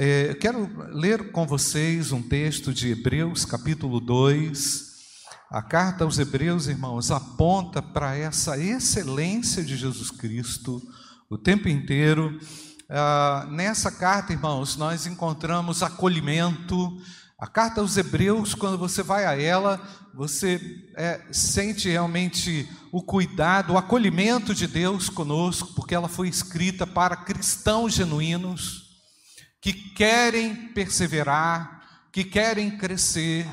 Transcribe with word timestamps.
É, 0.00 0.32
quero 0.34 0.70
ler 0.92 1.32
com 1.32 1.44
vocês 1.44 2.12
um 2.12 2.22
texto 2.22 2.72
de 2.72 2.92
Hebreus, 2.92 3.44
capítulo 3.44 3.98
2. 3.98 4.92
A 5.50 5.60
carta 5.60 6.04
aos 6.04 6.20
Hebreus, 6.20 6.68
irmãos, 6.68 7.10
aponta 7.10 7.82
para 7.82 8.14
essa 8.14 8.56
excelência 8.56 9.60
de 9.60 9.76
Jesus 9.76 10.12
Cristo 10.12 10.80
o 11.28 11.36
tempo 11.36 11.68
inteiro. 11.68 12.38
Ah, 12.88 13.48
nessa 13.50 13.90
carta, 13.90 14.32
irmãos, 14.32 14.76
nós 14.76 15.04
encontramos 15.04 15.82
acolhimento. 15.82 16.96
A 17.36 17.48
carta 17.48 17.80
aos 17.80 17.96
Hebreus, 17.96 18.54
quando 18.54 18.78
você 18.78 19.02
vai 19.02 19.26
a 19.26 19.36
ela, 19.36 19.82
você 20.14 20.60
é, 20.96 21.22
sente 21.32 21.88
realmente 21.88 22.68
o 22.92 23.02
cuidado, 23.02 23.72
o 23.72 23.76
acolhimento 23.76 24.54
de 24.54 24.68
Deus 24.68 25.08
conosco, 25.08 25.74
porque 25.74 25.92
ela 25.96 26.08
foi 26.08 26.28
escrita 26.28 26.86
para 26.86 27.16
cristãos 27.16 27.94
genuínos 27.94 28.87
que 29.60 29.72
querem 29.72 30.54
perseverar, 30.68 31.82
que 32.12 32.24
querem 32.24 32.70
crescer, 32.70 33.46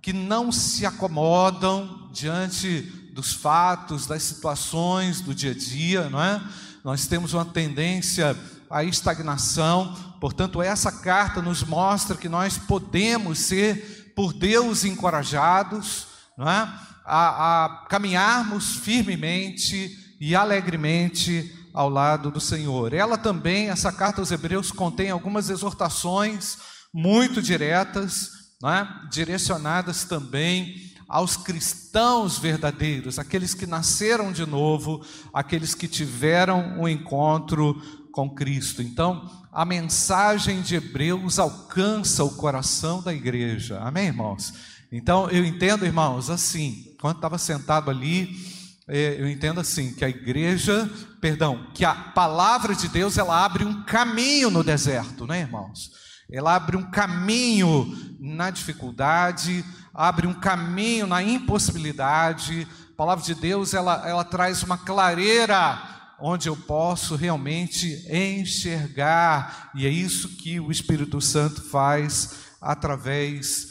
que 0.00 0.12
não 0.12 0.50
se 0.50 0.86
acomodam 0.86 2.08
diante 2.12 2.80
dos 3.12 3.32
fatos, 3.32 4.06
das 4.06 4.22
situações 4.22 5.20
do 5.20 5.34
dia 5.34 5.50
a 5.50 5.54
dia, 5.54 6.08
não 6.08 6.22
é? 6.22 6.40
Nós 6.82 7.06
temos 7.06 7.34
uma 7.34 7.44
tendência 7.44 8.36
à 8.70 8.82
estagnação, 8.84 9.94
portanto, 10.20 10.62
essa 10.62 10.90
carta 10.90 11.42
nos 11.42 11.62
mostra 11.62 12.16
que 12.16 12.28
nós 12.28 12.56
podemos 12.56 13.38
ser, 13.40 14.12
por 14.16 14.32
Deus, 14.32 14.84
encorajados, 14.84 16.06
não 16.38 16.48
é? 16.48 16.72
a, 17.04 17.64
a 17.64 17.68
caminharmos 17.88 18.76
firmemente 18.76 20.16
e 20.20 20.34
alegremente 20.34 21.52
ao 21.72 21.88
lado 21.88 22.30
do 22.30 22.40
Senhor. 22.40 22.92
Ela 22.92 23.16
também, 23.16 23.68
essa 23.68 23.92
carta 23.92 24.20
aos 24.20 24.30
Hebreus, 24.30 24.70
contém 24.70 25.10
algumas 25.10 25.50
exortações 25.50 26.58
muito 26.92 27.40
diretas, 27.40 28.30
né, 28.62 28.88
direcionadas 29.10 30.04
também 30.04 30.90
aos 31.08 31.36
cristãos 31.36 32.38
verdadeiros, 32.38 33.18
aqueles 33.18 33.52
que 33.52 33.66
nasceram 33.66 34.30
de 34.30 34.46
novo, 34.46 35.04
aqueles 35.34 35.74
que 35.74 35.88
tiveram 35.88 36.78
um 36.78 36.88
encontro 36.88 37.74
com 38.12 38.30
Cristo. 38.30 38.80
Então, 38.80 39.28
a 39.52 39.64
mensagem 39.64 40.62
de 40.62 40.76
Hebreus 40.76 41.40
alcança 41.40 42.22
o 42.22 42.36
coração 42.36 43.02
da 43.02 43.12
igreja. 43.12 43.80
Amém, 43.80 44.06
irmãos? 44.06 44.52
Então, 44.92 45.28
eu 45.30 45.44
entendo, 45.44 45.84
irmãos, 45.84 46.30
assim, 46.30 46.94
quando 47.00 47.16
estava 47.16 47.38
sentado 47.38 47.90
ali, 47.90 48.30
é, 48.30 48.59
eu 48.90 49.28
entendo 49.28 49.60
assim, 49.60 49.94
que 49.94 50.04
a 50.04 50.08
igreja, 50.08 50.90
perdão, 51.20 51.70
que 51.74 51.84
a 51.84 51.94
palavra 51.94 52.74
de 52.74 52.88
Deus, 52.88 53.16
ela 53.16 53.44
abre 53.44 53.64
um 53.64 53.82
caminho 53.84 54.50
no 54.50 54.64
deserto, 54.64 55.26
né, 55.26 55.40
irmãos? 55.40 55.92
Ela 56.30 56.56
abre 56.56 56.76
um 56.76 56.90
caminho 56.90 58.16
na 58.18 58.50
dificuldade, 58.50 59.64
abre 59.94 60.26
um 60.26 60.34
caminho 60.34 61.06
na 61.06 61.22
impossibilidade. 61.22 62.66
A 62.92 62.96
palavra 62.96 63.24
de 63.24 63.34
Deus, 63.34 63.74
ela, 63.74 64.08
ela 64.08 64.24
traz 64.24 64.62
uma 64.62 64.78
clareira 64.78 65.80
onde 66.20 66.48
eu 66.48 66.56
posso 66.56 67.16
realmente 67.16 68.06
enxergar, 68.10 69.70
e 69.74 69.86
é 69.86 69.88
isso 69.88 70.36
que 70.36 70.60
o 70.60 70.70
Espírito 70.70 71.20
Santo 71.20 71.62
faz 71.62 72.34
através 72.60 73.69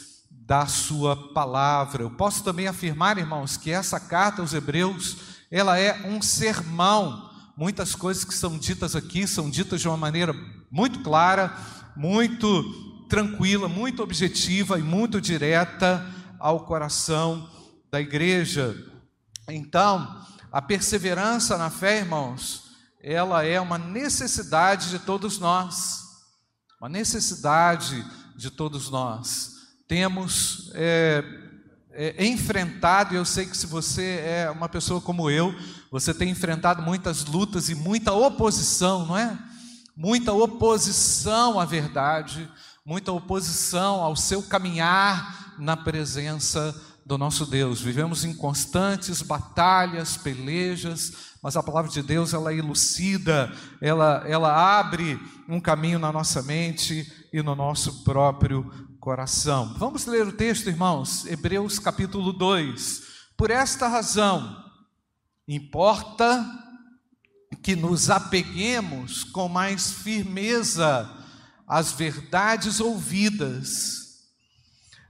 da 0.50 0.66
sua 0.66 1.14
palavra. 1.32 2.02
Eu 2.02 2.10
posso 2.10 2.42
também 2.42 2.66
afirmar, 2.66 3.16
irmãos, 3.18 3.56
que 3.56 3.70
essa 3.70 4.00
carta 4.00 4.42
aos 4.42 4.52
Hebreus, 4.52 5.16
ela 5.48 5.78
é 5.78 6.04
um 6.08 6.20
sermão. 6.20 7.30
Muitas 7.56 7.94
coisas 7.94 8.24
que 8.24 8.34
são 8.34 8.58
ditas 8.58 8.96
aqui 8.96 9.28
são 9.28 9.48
ditas 9.48 9.80
de 9.80 9.86
uma 9.86 9.96
maneira 9.96 10.34
muito 10.68 11.04
clara, 11.04 11.56
muito 11.94 13.06
tranquila, 13.08 13.68
muito 13.68 14.02
objetiva 14.02 14.76
e 14.76 14.82
muito 14.82 15.20
direta 15.20 16.04
ao 16.36 16.64
coração 16.66 17.48
da 17.88 18.00
igreja. 18.00 18.74
Então, 19.48 20.20
a 20.50 20.60
perseverança 20.60 21.56
na 21.56 21.70
fé, 21.70 21.98
irmãos, 21.98 22.72
ela 23.00 23.44
é 23.44 23.60
uma 23.60 23.78
necessidade 23.78 24.90
de 24.90 24.98
todos 24.98 25.38
nós. 25.38 26.02
Uma 26.80 26.88
necessidade 26.88 28.04
de 28.36 28.50
todos 28.50 28.90
nós 28.90 29.59
temos 29.90 30.70
é, 30.74 31.24
é, 31.90 32.24
enfrentado, 32.24 33.12
e 33.12 33.16
eu 33.16 33.24
sei 33.24 33.44
que 33.44 33.56
se 33.56 33.66
você 33.66 34.22
é 34.24 34.48
uma 34.48 34.68
pessoa 34.68 35.00
como 35.00 35.28
eu, 35.28 35.52
você 35.90 36.14
tem 36.14 36.30
enfrentado 36.30 36.80
muitas 36.80 37.24
lutas 37.24 37.68
e 37.68 37.74
muita 37.74 38.12
oposição, 38.12 39.04
não 39.04 39.18
é? 39.18 39.36
Muita 39.96 40.32
oposição 40.32 41.58
à 41.58 41.64
verdade, 41.64 42.48
muita 42.86 43.10
oposição 43.10 44.00
ao 44.00 44.14
seu 44.14 44.44
caminhar 44.44 45.56
na 45.58 45.76
presença 45.76 46.72
do 47.04 47.18
nosso 47.18 47.44
Deus. 47.44 47.80
Vivemos 47.80 48.24
em 48.24 48.32
constantes 48.32 49.22
batalhas, 49.22 50.16
pelejas, 50.16 51.34
mas 51.42 51.56
a 51.56 51.64
palavra 51.64 51.90
de 51.90 52.00
Deus 52.00 52.32
ela 52.32 52.54
elucida, 52.54 53.52
ela, 53.80 54.22
ela 54.24 54.78
abre 54.78 55.18
um 55.48 55.60
caminho 55.60 55.98
na 55.98 56.12
nossa 56.12 56.42
mente 56.42 57.12
e 57.32 57.42
no 57.42 57.56
nosso 57.56 58.04
próprio 58.04 58.88
coração. 59.00 59.74
Vamos 59.78 60.04
ler 60.04 60.26
o 60.26 60.32
texto, 60.32 60.68
irmãos, 60.68 61.24
Hebreus 61.24 61.78
capítulo 61.78 62.34
2. 62.34 63.02
Por 63.34 63.50
esta 63.50 63.88
razão, 63.88 64.62
importa 65.48 66.46
que 67.62 67.74
nos 67.74 68.10
apeguemos 68.10 69.24
com 69.24 69.48
mais 69.48 69.90
firmeza 69.90 71.10
às 71.66 71.92
verdades 71.92 72.78
ouvidas, 72.78 74.28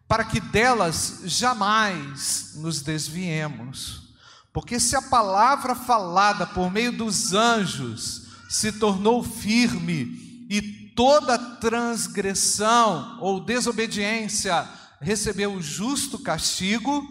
para 0.07 0.25
que 0.25 0.39
delas 0.39 1.23
jamais 1.25 2.53
nos 2.57 2.83
desviemos. 2.83 4.15
Porque 4.53 4.79
se 4.79 4.95
a 4.95 5.03
palavra 5.03 5.75
falada 5.75 6.47
por 6.47 6.71
meio 6.71 6.93
dos 6.93 7.33
anjos 7.33 8.29
se 8.49 8.71
tornou 8.71 9.25
firme 9.25 10.47
e 10.49 10.80
toda 11.01 11.39
transgressão 11.39 13.17
ou 13.23 13.41
desobediência 13.41 14.69
recebeu 15.01 15.55
o 15.55 15.63
justo 15.63 16.19
castigo, 16.19 17.03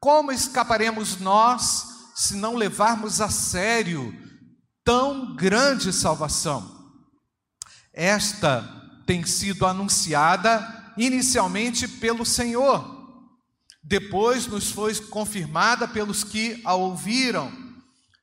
como 0.00 0.32
escaparemos 0.32 1.20
nós 1.20 2.10
se 2.16 2.34
não 2.34 2.56
levarmos 2.56 3.20
a 3.20 3.30
sério 3.30 4.12
tão 4.82 5.36
grande 5.36 5.92
salvação? 5.92 6.92
Esta 7.92 8.68
tem 9.06 9.24
sido 9.24 9.64
anunciada 9.64 10.92
inicialmente 10.96 11.86
pelo 11.86 12.26
Senhor, 12.26 12.84
depois 13.80 14.48
nos 14.48 14.72
foi 14.72 14.92
confirmada 14.96 15.86
pelos 15.86 16.24
que 16.24 16.60
a 16.64 16.74
ouviram. 16.74 17.52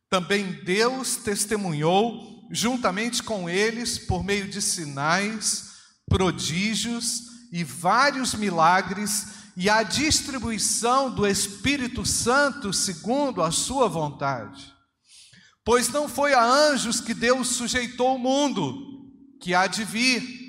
Também 0.10 0.52
Deus 0.66 1.16
testemunhou 1.16 2.41
juntamente 2.52 3.24
com 3.24 3.50
eles, 3.50 3.98
por 3.98 4.24
meio 4.24 4.48
de 4.48 4.62
sinais, 4.62 5.72
prodígios 6.08 7.24
e 7.52 7.64
vários 7.64 8.34
milagres, 8.34 9.40
e 9.56 9.70
a 9.70 9.84
distribuição 9.84 11.10
do 11.10 11.28
Espírito 11.28 12.06
Santo 12.06 12.72
segundo 12.72 13.42
a 13.42 13.52
sua 13.52 13.88
vontade. 13.88 14.74
Pois 15.64 15.90
não 15.90 16.08
foi 16.08 16.34
a 16.34 16.44
anjos 16.44 17.00
que 17.00 17.14
Deus 17.14 17.50
sujeitou 17.50 18.16
o 18.16 18.20
mundo, 18.20 19.12
que 19.40 19.54
há 19.54 19.68
de 19.68 19.84
vir, 19.84 20.42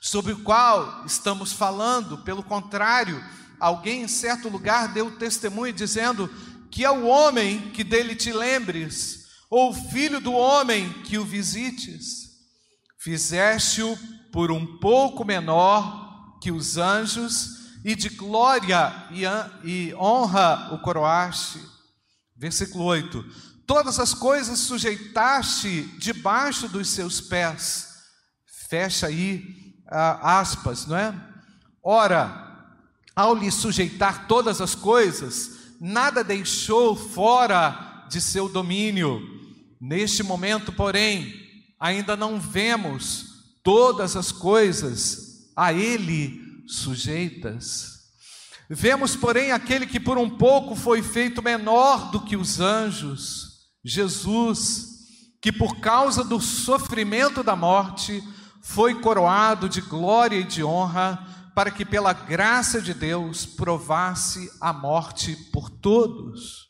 sobre 0.00 0.32
o 0.32 0.42
qual 0.42 1.04
estamos 1.06 1.52
falando, 1.52 2.18
pelo 2.18 2.42
contrário, 2.42 3.22
alguém 3.58 4.02
em 4.02 4.08
certo 4.08 4.48
lugar 4.48 4.88
deu 4.88 5.16
testemunho 5.18 5.72
dizendo 5.72 6.28
que 6.70 6.84
é 6.84 6.90
o 6.90 7.06
homem 7.06 7.70
que 7.70 7.84
dele 7.84 8.14
te 8.14 8.32
lembres 8.32 9.19
ou 9.50 9.74
filho 9.74 10.20
do 10.20 10.32
homem 10.32 10.90
que 11.02 11.18
o 11.18 11.24
visites, 11.24 12.30
fizeste-o 12.96 13.98
por 14.30 14.52
um 14.52 14.78
pouco 14.78 15.24
menor 15.24 16.38
que 16.40 16.52
os 16.52 16.78
anjos, 16.78 17.58
e 17.84 17.94
de 17.96 18.10
glória 18.10 19.08
e 19.64 19.94
honra 19.94 20.72
o 20.72 20.78
coroaste. 20.78 21.58
Versículo 22.36 22.84
8: 22.84 23.24
Todas 23.66 23.98
as 23.98 24.14
coisas 24.14 24.58
sujeitaste 24.58 25.82
debaixo 25.98 26.68
dos 26.68 26.88
seus 26.88 27.20
pés. 27.20 27.88
Fecha 28.68 29.06
aí 29.06 29.74
aspas, 29.88 30.86
não 30.86 30.96
é? 30.96 31.14
Ora, 31.82 32.68
ao 33.16 33.34
lhe 33.34 33.50
sujeitar 33.50 34.28
todas 34.28 34.60
as 34.60 34.74
coisas, 34.74 35.74
nada 35.80 36.22
deixou 36.22 36.94
fora 36.94 38.06
de 38.10 38.20
seu 38.20 38.48
domínio 38.48 39.39
Neste 39.80 40.22
momento, 40.22 40.72
porém, 40.72 41.34
ainda 41.78 42.14
não 42.16 42.38
vemos 42.38 43.24
todas 43.62 44.14
as 44.14 44.30
coisas 44.30 45.50
a 45.56 45.72
Ele 45.72 46.64
sujeitas. 46.66 48.00
Vemos, 48.68 49.16
porém, 49.16 49.50
aquele 49.50 49.86
que 49.86 49.98
por 49.98 50.18
um 50.18 50.30
pouco 50.30 50.76
foi 50.76 51.02
feito 51.02 51.42
menor 51.42 52.10
do 52.10 52.20
que 52.20 52.36
os 52.36 52.60
anjos, 52.60 53.68
Jesus, 53.84 54.86
que 55.40 55.50
por 55.50 55.80
causa 55.80 56.22
do 56.22 56.40
sofrimento 56.40 57.42
da 57.42 57.56
morte 57.56 58.22
foi 58.62 59.00
coroado 59.00 59.68
de 59.68 59.80
glória 59.80 60.36
e 60.36 60.44
de 60.44 60.62
honra, 60.62 61.26
para 61.54 61.70
que 61.70 61.84
pela 61.84 62.12
graça 62.12 62.80
de 62.80 62.94
Deus 62.94 63.44
provasse 63.44 64.50
a 64.60 64.72
morte 64.72 65.34
por 65.50 65.68
todos. 65.68 66.69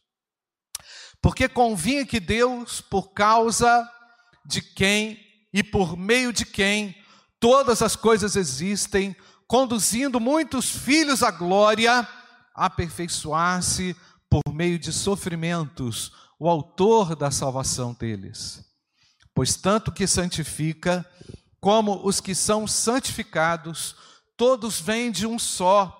Porque 1.22 1.48
convinha 1.48 2.06
que 2.06 2.18
Deus, 2.18 2.80
por 2.80 3.12
causa 3.12 3.88
de 4.44 4.62
quem 4.62 5.18
e 5.52 5.62
por 5.62 5.96
meio 5.96 6.32
de 6.32 6.44
quem 6.44 6.94
todas 7.38 7.82
as 7.82 7.96
coisas 7.96 8.36
existem, 8.36 9.14
conduzindo 9.46 10.20
muitos 10.20 10.70
filhos 10.70 11.22
à 11.22 11.30
glória, 11.30 12.06
aperfeiçoasse 12.54 13.96
por 14.28 14.42
meio 14.52 14.78
de 14.78 14.92
sofrimentos 14.92 16.12
o 16.38 16.48
autor 16.48 17.16
da 17.16 17.30
salvação 17.30 17.92
deles. 17.92 18.64
Pois 19.34 19.56
tanto 19.56 19.92
que 19.92 20.06
santifica, 20.06 21.04
como 21.60 22.06
os 22.06 22.20
que 22.20 22.34
são 22.34 22.66
santificados, 22.66 23.94
todos 24.36 24.80
vêm 24.80 25.10
de 25.10 25.26
um 25.26 25.38
só. 25.38 25.99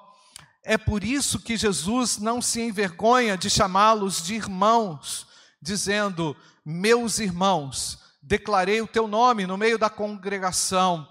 É 0.63 0.77
por 0.77 1.03
isso 1.03 1.41
que 1.41 1.57
Jesus 1.57 2.19
não 2.19 2.43
se 2.43 2.61
envergonha 2.61 3.37
de 3.37 3.49
chamá-los 3.49 4.23
de 4.23 4.35
irmãos, 4.35 5.27
dizendo: 5.61 6.37
Meus 6.65 7.19
irmãos, 7.19 7.99
declarei 8.23 8.81
o 8.81 8.87
teu 8.87 9.09
nome 9.09 9.47
no 9.47 9.57
meio 9.57 9.79
da 9.79 9.89
congregação, 9.89 11.09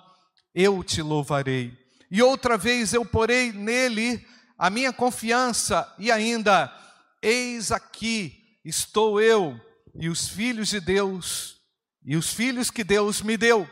eu 0.54 0.84
te 0.84 1.02
louvarei. 1.02 1.78
E 2.12 2.22
outra 2.22 2.58
vez 2.58 2.94
eu 2.94 3.06
porei 3.06 3.52
nele 3.52 4.26
a 4.58 4.70
minha 4.70 4.92
confiança, 4.92 5.92
e 5.98 6.12
ainda, 6.12 6.72
eis 7.22 7.72
aqui 7.72 8.58
estou 8.64 9.22
eu 9.22 9.60
e 9.96 10.10
os 10.10 10.28
filhos 10.28 10.70
de 10.70 10.80
Deus, 10.80 11.58
e 12.04 12.16
os 12.16 12.32
filhos 12.34 12.70
que 12.70 12.84
Deus 12.84 13.22
me 13.22 13.38
deu. 13.38 13.70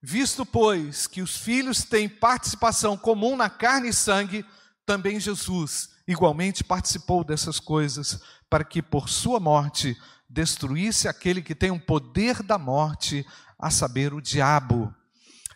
Visto, 0.00 0.44
pois, 0.44 1.06
que 1.06 1.22
os 1.22 1.36
filhos 1.36 1.84
têm 1.84 2.08
participação 2.08 2.96
comum 2.96 3.36
na 3.36 3.48
carne 3.48 3.88
e 3.88 3.92
sangue, 3.92 4.44
também 4.84 5.20
Jesus 5.20 5.90
igualmente 6.06 6.64
participou 6.64 7.24
dessas 7.24 7.60
coisas, 7.60 8.20
para 8.50 8.64
que 8.64 8.82
por 8.82 9.08
sua 9.08 9.38
morte 9.38 9.96
destruísse 10.28 11.08
aquele 11.08 11.42
que 11.42 11.54
tem 11.54 11.70
o 11.70 11.80
poder 11.80 12.42
da 12.42 12.58
morte, 12.58 13.24
a 13.58 13.70
saber, 13.70 14.12
o 14.12 14.20
diabo, 14.20 14.92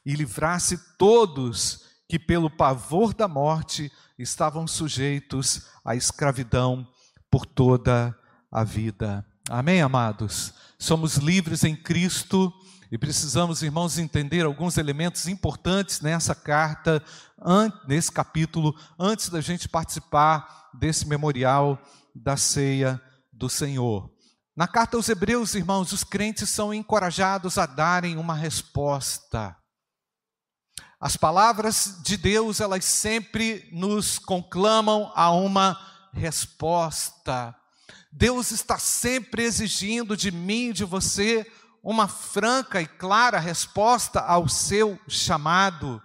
e 0.04 0.14
livrasse 0.14 0.78
todos 0.96 1.84
que, 2.08 2.18
pelo 2.18 2.48
pavor 2.48 3.12
da 3.12 3.26
morte, 3.26 3.90
estavam 4.18 4.66
sujeitos 4.66 5.66
à 5.84 5.96
escravidão 5.96 6.86
por 7.30 7.44
toda 7.44 8.16
a 8.50 8.62
vida. 8.62 9.26
Amém, 9.50 9.82
amados? 9.82 10.54
Somos 10.78 11.16
livres 11.16 11.64
em 11.64 11.74
Cristo 11.74 12.52
e 12.90 12.96
precisamos, 12.96 13.62
irmãos, 13.62 13.98
entender 13.98 14.44
alguns 14.44 14.78
elementos 14.78 15.26
importantes 15.26 16.00
nessa 16.00 16.34
carta, 16.34 17.02
nesse 17.86 18.12
capítulo, 18.12 18.74
antes 18.98 19.28
da 19.28 19.40
gente 19.40 19.68
participar 19.68 20.70
desse 20.74 21.06
memorial 21.06 21.80
da 22.14 22.36
ceia 22.36 23.00
do 23.32 23.48
Senhor. 23.48 24.10
Na 24.56 24.66
carta 24.66 24.96
aos 24.96 25.08
Hebreus, 25.08 25.54
irmãos, 25.54 25.92
os 25.92 26.04
crentes 26.04 26.48
são 26.48 26.72
encorajados 26.72 27.58
a 27.58 27.66
darem 27.66 28.16
uma 28.16 28.34
resposta. 28.34 29.56
As 30.98 31.16
palavras 31.16 32.00
de 32.02 32.16
Deus, 32.16 32.60
elas 32.60 32.84
sempre 32.84 33.68
nos 33.70 34.18
conclamam 34.18 35.12
a 35.14 35.30
uma 35.30 35.78
resposta. 36.12 37.54
Deus 38.10 38.50
está 38.50 38.78
sempre 38.78 39.42
exigindo 39.42 40.16
de 40.16 40.30
mim, 40.30 40.72
de 40.72 40.84
você, 40.84 41.46
uma 41.86 42.08
franca 42.08 42.82
e 42.82 42.86
clara 42.86 43.38
resposta 43.38 44.18
ao 44.18 44.48
seu 44.48 44.98
chamado. 45.06 46.02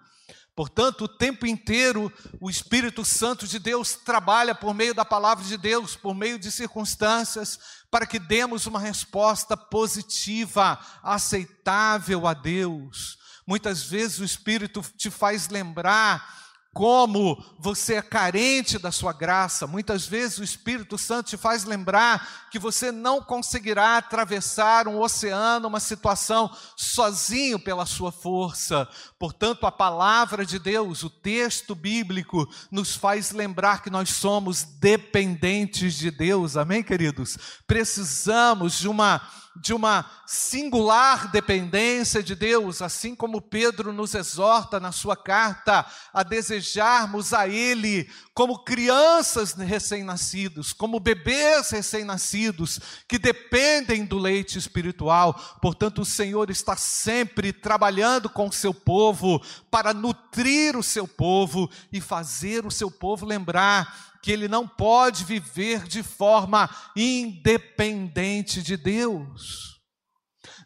Portanto, 0.55 1.05
o 1.05 1.07
tempo 1.07 1.47
inteiro 1.47 2.13
o 2.39 2.51
Espírito 2.51 3.03
Santo 3.03 3.47
de 3.47 3.57
Deus 3.57 3.95
trabalha 3.95 4.53
por 4.53 4.75
meio 4.75 4.93
da 4.93 5.03
palavra 5.03 5.43
de 5.43 5.57
Deus, 5.57 5.95
por 5.95 6.13
meio 6.13 6.37
de 6.37 6.51
circunstâncias, 6.51 7.59
para 7.89 8.05
que 8.05 8.19
demos 8.19 8.67
uma 8.67 8.79
resposta 8.79 9.57
positiva, 9.57 10.79
aceitável 11.01 12.27
a 12.27 12.35
Deus. 12.35 13.17
Muitas 13.47 13.81
vezes 13.81 14.19
o 14.19 14.23
Espírito 14.23 14.85
te 14.95 15.09
faz 15.09 15.49
lembrar 15.49 16.40
como 16.73 17.43
você 17.59 17.95
é 17.95 18.01
carente 18.01 18.79
da 18.79 18.91
sua 18.91 19.11
graça. 19.11 19.67
Muitas 19.67 20.05
vezes 20.05 20.37
o 20.37 20.43
Espírito 20.43 20.97
Santo 20.97 21.27
te 21.27 21.37
faz 21.37 21.65
lembrar 21.65 22.47
que 22.49 22.57
você 22.57 22.91
não 22.91 23.21
conseguirá 23.21 23.97
atravessar 23.97 24.87
um 24.87 24.99
oceano, 24.99 25.67
uma 25.67 25.81
situação 25.81 26.49
sozinho 26.77 27.59
pela 27.59 27.85
sua 27.85 28.11
força. 28.11 28.87
Portanto, 29.19 29.65
a 29.65 29.71
palavra 29.71 30.45
de 30.45 30.57
Deus, 30.57 31.03
o 31.03 31.09
texto 31.09 31.75
bíblico, 31.75 32.49
nos 32.71 32.95
faz 32.95 33.31
lembrar 33.31 33.81
que 33.81 33.89
nós 33.89 34.09
somos 34.09 34.63
dependentes 34.63 35.95
de 35.95 36.09
Deus. 36.09 36.55
Amém, 36.55 36.81
queridos? 36.81 37.37
Precisamos 37.67 38.79
de 38.79 38.87
uma 38.87 39.21
de 39.55 39.73
uma 39.73 40.09
singular 40.25 41.29
dependência 41.29 42.23
de 42.23 42.35
Deus, 42.35 42.81
assim 42.81 43.13
como 43.13 43.41
Pedro 43.41 43.91
nos 43.91 44.15
exorta 44.15 44.79
na 44.79 44.91
sua 44.91 45.15
carta 45.15 45.85
a 46.13 46.23
desejarmos 46.23 47.33
a 47.33 47.47
Ele 47.47 48.09
como 48.33 48.63
crianças 48.63 49.53
recém-nascidos, 49.53 50.71
como 50.71 50.99
bebês 50.99 51.69
recém-nascidos, 51.69 52.79
que 53.07 53.19
dependem 53.19 54.05
do 54.05 54.17
leite 54.17 54.57
espiritual. 54.57 55.33
Portanto, 55.61 56.01
o 56.01 56.05
Senhor 56.05 56.49
está 56.49 56.77
sempre 56.77 57.51
trabalhando 57.51 58.29
com 58.29 58.47
o 58.47 58.53
seu 58.53 58.73
povo 58.73 59.41
para 59.69 59.93
nutrir 59.93 60.77
o 60.77 60.83
seu 60.83 61.07
povo 61.07 61.69
e 61.91 61.99
fazer 61.99 62.65
o 62.65 62.71
seu 62.71 62.89
povo 62.89 63.25
lembrar 63.25 64.10
que 64.21 64.31
ele 64.31 64.47
não 64.47 64.67
pode 64.67 65.23
viver 65.23 65.83
de 65.83 66.03
forma 66.03 66.69
independente 66.95 68.61
de 68.61 68.77
Deus. 68.77 69.79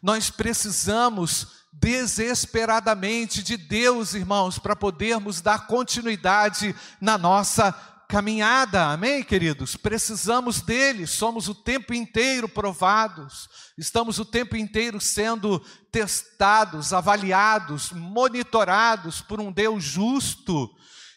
Nós 0.02 0.30
precisamos 0.30 1.66
desesperadamente 1.72 3.42
de 3.42 3.56
Deus, 3.56 4.14
irmãos, 4.14 4.58
para 4.58 4.76
podermos 4.76 5.40
dar 5.40 5.66
continuidade 5.66 6.74
na 7.00 7.18
nossa 7.18 7.72
caminhada, 8.08 8.86
amém, 8.86 9.22
queridos? 9.22 9.74
Precisamos 9.74 10.60
dele, 10.60 11.06
somos 11.06 11.48
o 11.48 11.54
tempo 11.54 11.92
inteiro 11.92 12.48
provados, 12.48 13.48
estamos 13.76 14.18
o 14.18 14.24
tempo 14.24 14.56
inteiro 14.56 15.00
sendo 15.00 15.58
testados, 15.90 16.92
avaliados, 16.92 17.90
monitorados 17.90 19.20
por 19.20 19.40
um 19.40 19.50
Deus 19.50 19.82
justo 19.82 20.70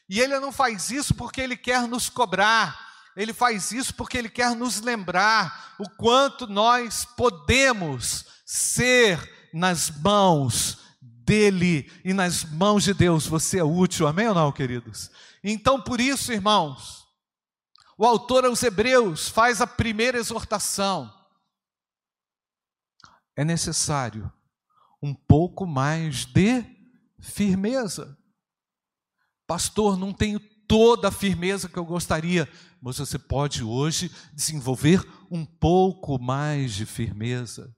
e 0.10 0.20
ele 0.20 0.40
não 0.40 0.52
faz 0.52 0.90
isso 0.90 1.14
porque 1.14 1.40
ele 1.40 1.56
quer 1.56 1.88
nos 1.88 2.10
cobrar, 2.10 2.90
ele 3.16 3.32
faz 3.32 3.72
isso 3.72 3.94
porque 3.94 4.18
ele 4.18 4.30
quer 4.30 4.56
nos 4.56 4.82
lembrar 4.82 5.76
o 5.78 5.88
quanto 5.88 6.48
nós 6.48 7.06
podemos 7.06 8.26
ser 8.46 9.50
nas 9.54 9.92
mãos 9.92 10.80
dele 11.02 11.92
e 12.04 12.14
nas 12.14 12.44
mãos 12.44 12.84
de 12.84 12.94
Deus. 12.94 13.28
Você 13.28 13.60
é 13.60 13.64
útil, 13.64 14.08
amém 14.08 14.28
ou 14.28 14.34
não, 14.34 14.52
queridos? 14.52 15.12
Então, 15.44 15.80
por 15.80 16.02
isso, 16.02 16.34
irmãos, 16.34 17.06
o 17.98 18.06
autor 18.06 18.46
aos 18.46 18.64
Hebreus 18.64 19.30
faz 19.30 19.62
a 19.62 19.68
primeira 19.68 20.18
exortação. 20.18 21.14
É 23.36 23.46
necessário 23.46 24.32
um 25.02 25.14
pouco 25.14 25.66
mais 25.66 26.26
de 26.26 26.66
firmeza. 27.20 28.19
Pastor, 29.50 29.98
não 29.98 30.14
tenho 30.14 30.40
toda 30.68 31.08
a 31.08 31.12
firmeza 31.12 31.68
que 31.68 31.80
eu 31.80 31.84
gostaria, 31.84 32.48
mas 32.80 33.00
você 33.00 33.18
pode 33.18 33.64
hoje 33.64 34.12
desenvolver 34.32 35.04
um 35.32 35.44
pouco 35.44 36.22
mais 36.22 36.72
de 36.76 36.86
firmeza. 36.86 37.76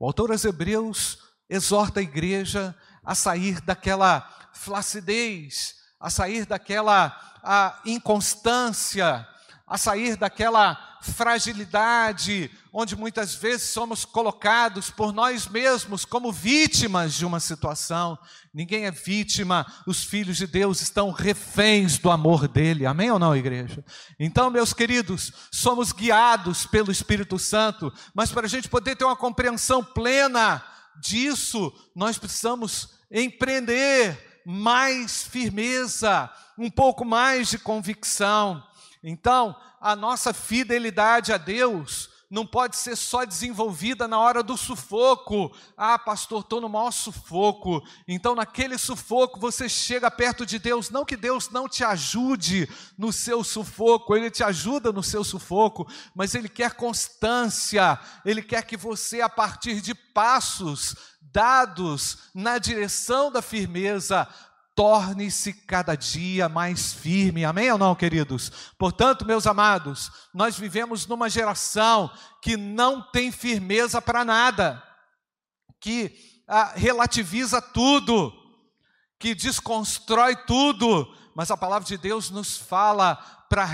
O 0.00 0.06
autor 0.06 0.30
aos 0.30 0.46
Hebreus 0.46 1.18
exorta 1.46 2.00
a 2.00 2.02
igreja 2.02 2.74
a 3.04 3.14
sair 3.14 3.60
daquela 3.60 4.26
flacidez, 4.54 5.74
a 6.00 6.08
sair 6.08 6.46
daquela 6.46 7.08
a 7.44 7.82
inconstância, 7.84 9.28
a 9.66 9.76
sair 9.76 10.16
daquela 10.16 10.87
fragilidade, 11.00 12.50
onde 12.72 12.96
muitas 12.96 13.34
vezes 13.34 13.70
somos 13.70 14.04
colocados 14.04 14.90
por 14.90 15.12
nós 15.12 15.46
mesmos 15.46 16.04
como 16.04 16.32
vítimas 16.32 17.14
de 17.14 17.24
uma 17.24 17.40
situação. 17.40 18.18
Ninguém 18.52 18.86
é 18.86 18.90
vítima, 18.90 19.66
os 19.86 20.02
filhos 20.04 20.36
de 20.36 20.46
Deus 20.46 20.80
estão 20.80 21.10
reféns 21.10 21.98
do 21.98 22.10
amor 22.10 22.48
dele. 22.48 22.86
Amém 22.86 23.10
ou 23.10 23.18
não, 23.18 23.36
igreja? 23.36 23.84
Então, 24.18 24.50
meus 24.50 24.72
queridos, 24.72 25.32
somos 25.50 25.92
guiados 25.92 26.66
pelo 26.66 26.92
Espírito 26.92 27.38
Santo, 27.38 27.92
mas 28.14 28.30
para 28.30 28.46
a 28.46 28.48
gente 28.50 28.68
poder 28.68 28.96
ter 28.96 29.04
uma 29.04 29.16
compreensão 29.16 29.82
plena 29.82 30.64
disso, 31.00 31.72
nós 31.94 32.18
precisamos 32.18 32.98
empreender 33.10 34.42
mais 34.44 35.22
firmeza, 35.22 36.30
um 36.56 36.70
pouco 36.70 37.04
mais 37.04 37.48
de 37.48 37.58
convicção. 37.58 38.62
Então, 39.02 39.54
a 39.80 39.94
nossa 39.94 40.32
fidelidade 40.32 41.32
a 41.32 41.36
Deus 41.36 42.10
não 42.30 42.46
pode 42.46 42.76
ser 42.76 42.94
só 42.94 43.24
desenvolvida 43.24 44.06
na 44.06 44.18
hora 44.18 44.42
do 44.42 44.56
sufoco. 44.56 45.50
Ah, 45.76 45.98
pastor, 45.98 46.40
estou 46.40 46.60
no 46.60 46.68
maior 46.68 46.90
sufoco. 46.90 47.82
Então, 48.06 48.34
naquele 48.34 48.76
sufoco, 48.76 49.40
você 49.40 49.68
chega 49.68 50.10
perto 50.10 50.44
de 50.44 50.58
Deus. 50.58 50.90
Não 50.90 51.06
que 51.06 51.16
Deus 51.16 51.48
não 51.48 51.66
te 51.66 51.82
ajude 51.82 52.68
no 52.98 53.12
seu 53.12 53.42
sufoco, 53.42 54.14
Ele 54.14 54.30
te 54.30 54.44
ajuda 54.44 54.92
no 54.92 55.02
seu 55.02 55.24
sufoco, 55.24 55.90
mas 56.14 56.34
Ele 56.34 56.48
quer 56.48 56.72
constância, 56.72 57.98
Ele 58.24 58.42
quer 58.42 58.62
que 58.62 58.76
você, 58.76 59.22
a 59.22 59.28
partir 59.28 59.80
de 59.80 59.94
passos 59.94 60.94
dados 61.32 62.30
na 62.34 62.58
direção 62.58 63.30
da 63.30 63.40
firmeza, 63.40 64.28
torne-se 64.78 65.52
cada 65.52 65.96
dia 65.96 66.48
mais 66.48 66.92
firme. 66.92 67.44
Amém 67.44 67.68
ou 67.72 67.76
não, 67.76 67.96
queridos? 67.96 68.72
Portanto, 68.78 69.26
meus 69.26 69.44
amados, 69.44 70.08
nós 70.32 70.56
vivemos 70.56 71.04
numa 71.04 71.28
geração 71.28 72.08
que 72.40 72.56
não 72.56 73.02
tem 73.02 73.32
firmeza 73.32 74.00
para 74.00 74.24
nada, 74.24 74.80
que 75.80 76.16
ah, 76.46 76.74
relativiza 76.76 77.60
tudo, 77.60 78.32
que 79.18 79.34
desconstrói 79.34 80.36
tudo, 80.46 81.12
mas 81.34 81.50
a 81.50 81.56
palavra 81.56 81.88
de 81.88 81.98
Deus 81.98 82.30
nos 82.30 82.56
fala 82.56 83.16
para 83.50 83.64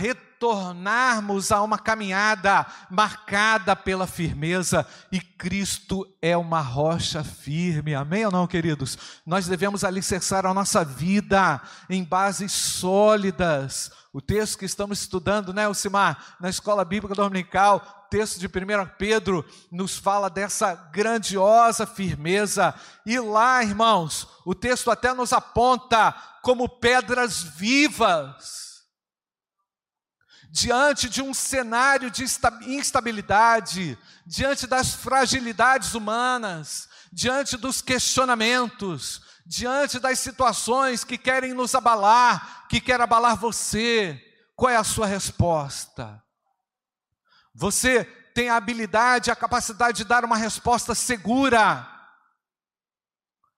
retornarmos 0.44 1.50
a 1.50 1.62
uma 1.62 1.78
caminhada 1.78 2.66
marcada 2.90 3.74
pela 3.74 4.06
firmeza, 4.06 4.86
e 5.10 5.18
Cristo 5.18 6.06
é 6.20 6.36
uma 6.36 6.60
rocha 6.60 7.24
firme, 7.24 7.94
amém 7.94 8.26
ou 8.26 8.32
não, 8.32 8.46
queridos? 8.46 8.98
Nós 9.24 9.46
devemos 9.46 9.84
alicerçar 9.84 10.44
a 10.44 10.52
nossa 10.52 10.84
vida 10.84 11.60
em 11.88 12.04
bases 12.04 12.52
sólidas. 12.52 13.90
O 14.12 14.20
texto 14.20 14.58
que 14.58 14.66
estamos 14.66 15.00
estudando, 15.00 15.52
né, 15.52 15.64
Alcimar, 15.64 16.36
na 16.38 16.50
escola 16.50 16.84
bíblica 16.84 17.14
dominical, 17.14 18.06
texto 18.10 18.38
de 18.38 18.46
1 18.46 18.50
Pedro 18.98 19.44
nos 19.72 19.96
fala 19.96 20.28
dessa 20.28 20.74
grandiosa 20.92 21.86
firmeza. 21.86 22.74
E 23.04 23.18
lá, 23.18 23.62
irmãos, 23.64 24.28
o 24.44 24.54
texto 24.54 24.90
até 24.90 25.12
nos 25.14 25.32
aponta 25.32 26.14
como 26.42 26.68
pedras 26.68 27.42
vivas 27.42 28.63
diante 30.54 31.08
de 31.08 31.20
um 31.20 31.34
cenário 31.34 32.08
de 32.08 32.25
instabilidade, 32.62 33.99
diante 34.25 34.68
das 34.68 34.94
fragilidades 34.94 35.94
humanas, 35.94 36.88
diante 37.12 37.56
dos 37.56 37.82
questionamentos, 37.82 39.20
diante 39.44 39.99
das 39.99 40.20
situações 40.20 41.02
que 41.02 41.18
querem 41.18 41.52
nos 41.52 41.75
abalar, 41.75 42.68
que 42.68 42.80
querem 42.80 43.02
abalar 43.02 43.37
você, 43.37 44.16
qual 44.54 44.70
é 44.70 44.76
a 44.76 44.84
sua 44.84 45.08
resposta? 45.08 46.23
Você 47.52 48.04
tem 48.32 48.49
a 48.49 48.54
habilidade, 48.54 49.32
a 49.32 49.37
capacidade 49.37 49.99
de 49.99 50.04
dar 50.04 50.25
uma 50.25 50.37
resposta 50.37 50.94
segura 50.94 51.84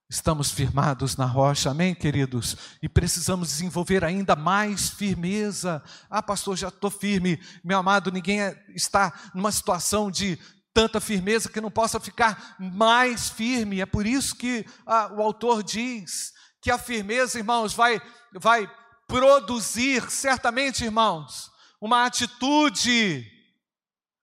Estamos 0.09 0.53
firmados 0.53 1.17
na 1.17 1.27
rocha, 1.27 1.71
amém, 1.71 1.93
queridos? 1.93 2.57
E 2.81 2.89
precisamos 2.89 3.49
desenvolver 3.49 4.05
ainda 4.05 4.37
mais 4.37 4.89
firmeza. 4.89 5.83
Ah, 6.09 6.23
pastor, 6.23 6.57
já 6.57 6.69
estou 6.69 6.93
firme. 6.93 7.41
Meu 7.65 7.79
amado, 7.79 8.13
ninguém 8.13 8.41
é, 8.41 8.57
está 8.69 9.13
numa 9.35 9.51
situação 9.51 10.09
de 10.09 10.39
tanta 10.73 11.01
firmeza 11.01 11.49
que 11.49 11.61
não 11.61 11.73
possa 11.73 11.99
ficar 11.99 12.55
mais 12.61 13.29
firme. 13.31 13.81
É 13.81 13.87
por 13.87 14.07
isso 14.07 14.37
que 14.37 14.65
ah, 14.87 15.11
o 15.13 15.21
autor 15.21 15.65
diz 15.65 16.33
que 16.63 16.71
a 16.71 16.79
firmeza, 16.79 17.39
irmãos, 17.39 17.75
vai, 17.75 18.01
vai 18.33 18.71
produzir, 19.09 20.09
certamente, 20.09 20.85
irmãos, 20.85 21.51
uma 21.81 22.07
atitude 22.07 23.29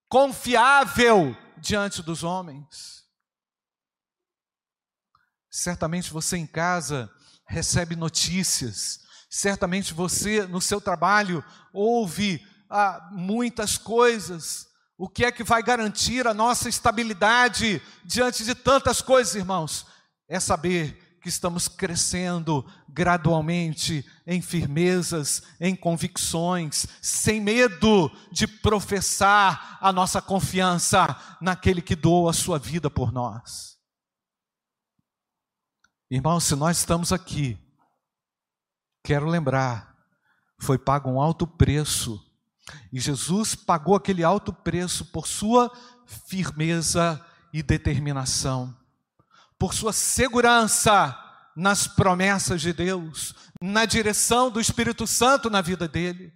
confiável 0.08 1.36
diante 1.58 2.02
dos 2.02 2.24
homens. 2.24 3.03
Certamente 5.56 6.10
você 6.10 6.36
em 6.36 6.48
casa 6.48 7.08
recebe 7.46 7.94
notícias, 7.94 8.98
certamente 9.30 9.94
você 9.94 10.48
no 10.48 10.60
seu 10.60 10.80
trabalho 10.80 11.44
ouve 11.72 12.44
ah, 12.68 13.08
muitas 13.12 13.78
coisas. 13.78 14.66
O 14.98 15.08
que 15.08 15.24
é 15.24 15.30
que 15.30 15.44
vai 15.44 15.62
garantir 15.62 16.26
a 16.26 16.34
nossa 16.34 16.68
estabilidade 16.68 17.80
diante 18.04 18.44
de 18.44 18.52
tantas 18.52 19.00
coisas, 19.00 19.36
irmãos? 19.36 19.86
É 20.28 20.40
saber 20.40 21.18
que 21.22 21.28
estamos 21.28 21.68
crescendo 21.68 22.68
gradualmente 22.88 24.04
em 24.26 24.42
firmezas, 24.42 25.40
em 25.60 25.76
convicções, 25.76 26.84
sem 27.00 27.40
medo 27.40 28.10
de 28.32 28.48
professar 28.48 29.78
a 29.80 29.92
nossa 29.92 30.20
confiança 30.20 31.16
naquele 31.40 31.80
que 31.80 31.94
doou 31.94 32.28
a 32.28 32.32
sua 32.32 32.58
vida 32.58 32.90
por 32.90 33.12
nós. 33.12 33.73
Irmãos, 36.14 36.44
se 36.44 36.54
nós 36.54 36.78
estamos 36.78 37.12
aqui, 37.12 37.58
quero 39.02 39.26
lembrar, 39.26 39.96
foi 40.60 40.78
pago 40.78 41.10
um 41.10 41.20
alto 41.20 41.44
preço, 41.44 42.24
e 42.92 43.00
Jesus 43.00 43.56
pagou 43.56 43.96
aquele 43.96 44.22
alto 44.22 44.52
preço 44.52 45.06
por 45.06 45.26
sua 45.26 45.68
firmeza 46.28 47.20
e 47.52 47.64
determinação, 47.64 48.72
por 49.58 49.74
sua 49.74 49.92
segurança 49.92 51.18
nas 51.56 51.88
promessas 51.88 52.60
de 52.60 52.72
Deus, 52.72 53.34
na 53.60 53.84
direção 53.84 54.52
do 54.52 54.60
Espírito 54.60 55.08
Santo 55.08 55.50
na 55.50 55.60
vida 55.60 55.88
dele. 55.88 56.32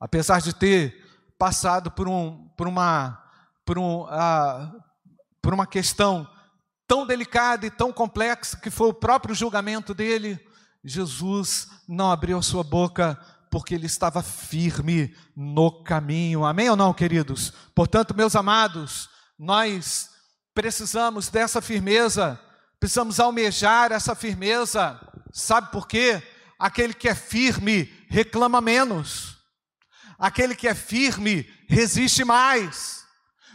Apesar 0.00 0.40
de 0.40 0.54
ter 0.54 1.06
passado 1.38 1.90
por, 1.90 2.08
um, 2.08 2.48
por, 2.56 2.66
uma, 2.66 3.22
por, 3.62 3.78
um, 3.78 4.04
uh, 4.04 4.82
por 5.42 5.52
uma 5.52 5.66
questão 5.66 6.26
tão 6.90 7.06
delicada 7.06 7.64
e 7.64 7.70
tão 7.70 7.92
complexa 7.92 8.56
que 8.56 8.68
foi 8.68 8.88
o 8.88 8.92
próprio 8.92 9.32
julgamento 9.32 9.94
dele, 9.94 10.44
Jesus 10.82 11.68
não 11.86 12.10
abriu 12.10 12.42
sua 12.42 12.64
boca 12.64 13.16
porque 13.48 13.76
ele 13.76 13.86
estava 13.86 14.24
firme 14.24 15.14
no 15.36 15.84
caminho. 15.84 16.44
Amém 16.44 16.68
ou 16.68 16.74
não, 16.74 16.92
queridos? 16.92 17.52
Portanto, 17.76 18.12
meus 18.12 18.34
amados, 18.34 19.08
nós 19.38 20.10
precisamos 20.52 21.28
dessa 21.28 21.62
firmeza, 21.62 22.40
precisamos 22.80 23.20
almejar 23.20 23.92
essa 23.92 24.16
firmeza. 24.16 25.00
Sabe 25.32 25.70
por 25.70 25.86
quê? 25.86 26.20
Aquele 26.58 26.92
que 26.92 27.08
é 27.08 27.14
firme 27.14 27.88
reclama 28.08 28.60
menos. 28.60 29.38
Aquele 30.18 30.56
que 30.56 30.66
é 30.66 30.74
firme 30.74 31.48
resiste 31.68 32.24
mais. 32.24 33.04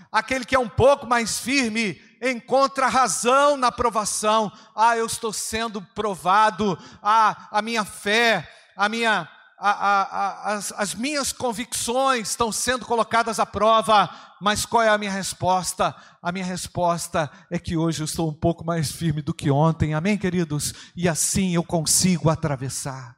Aquele 0.09 0.45
que 0.45 0.55
é 0.55 0.59
um 0.59 0.69
pouco 0.69 1.05
mais 1.05 1.37
firme 1.37 2.01
encontra 2.32 2.88
razão 2.88 3.58
na 3.58 3.72
provação. 3.72 4.51
Ah, 4.75 4.98
eu 4.98 5.05
estou 5.05 5.32
sendo 5.32 5.82
provado. 5.82 6.77
Ah, 7.01 7.48
a 7.51 7.62
minha 7.62 7.86
fé, 7.86 8.50
a 8.75 8.89
minha, 8.89 9.29
a, 9.58 9.70
a, 9.70 10.01
a, 10.01 10.53
as, 10.53 10.72
as 10.74 10.96
minhas 10.96 11.32
convicções 11.32 12.29
estão 12.29 12.51
sendo 12.51 12.86
colocadas 12.86 13.39
à 13.39 13.46
prova. 13.46 14.10
Mas 14.41 14.65
qual 14.65 14.84
é 14.84 14.89
a 14.89 14.98
minha 14.98 15.12
resposta? 15.12 15.96
A 16.22 16.32
minha 16.32 16.46
resposta 16.46 17.32
é 17.50 17.58
que 17.58 17.77
hoje 17.77 18.01
eu 18.01 18.05
estou 18.05 18.29
um 18.29 18.34
pouco 18.34 18.65
mais 18.65 18.91
firme 18.91 19.22
do 19.22 19.34
que 19.34 19.50
ontem. 19.50 19.94
Amém, 19.94 20.17
queridos? 20.17 20.74
E 20.96 21.08
assim 21.08 21.55
eu 21.55 21.63
consigo 21.63 22.29
atravessar. 22.29 23.15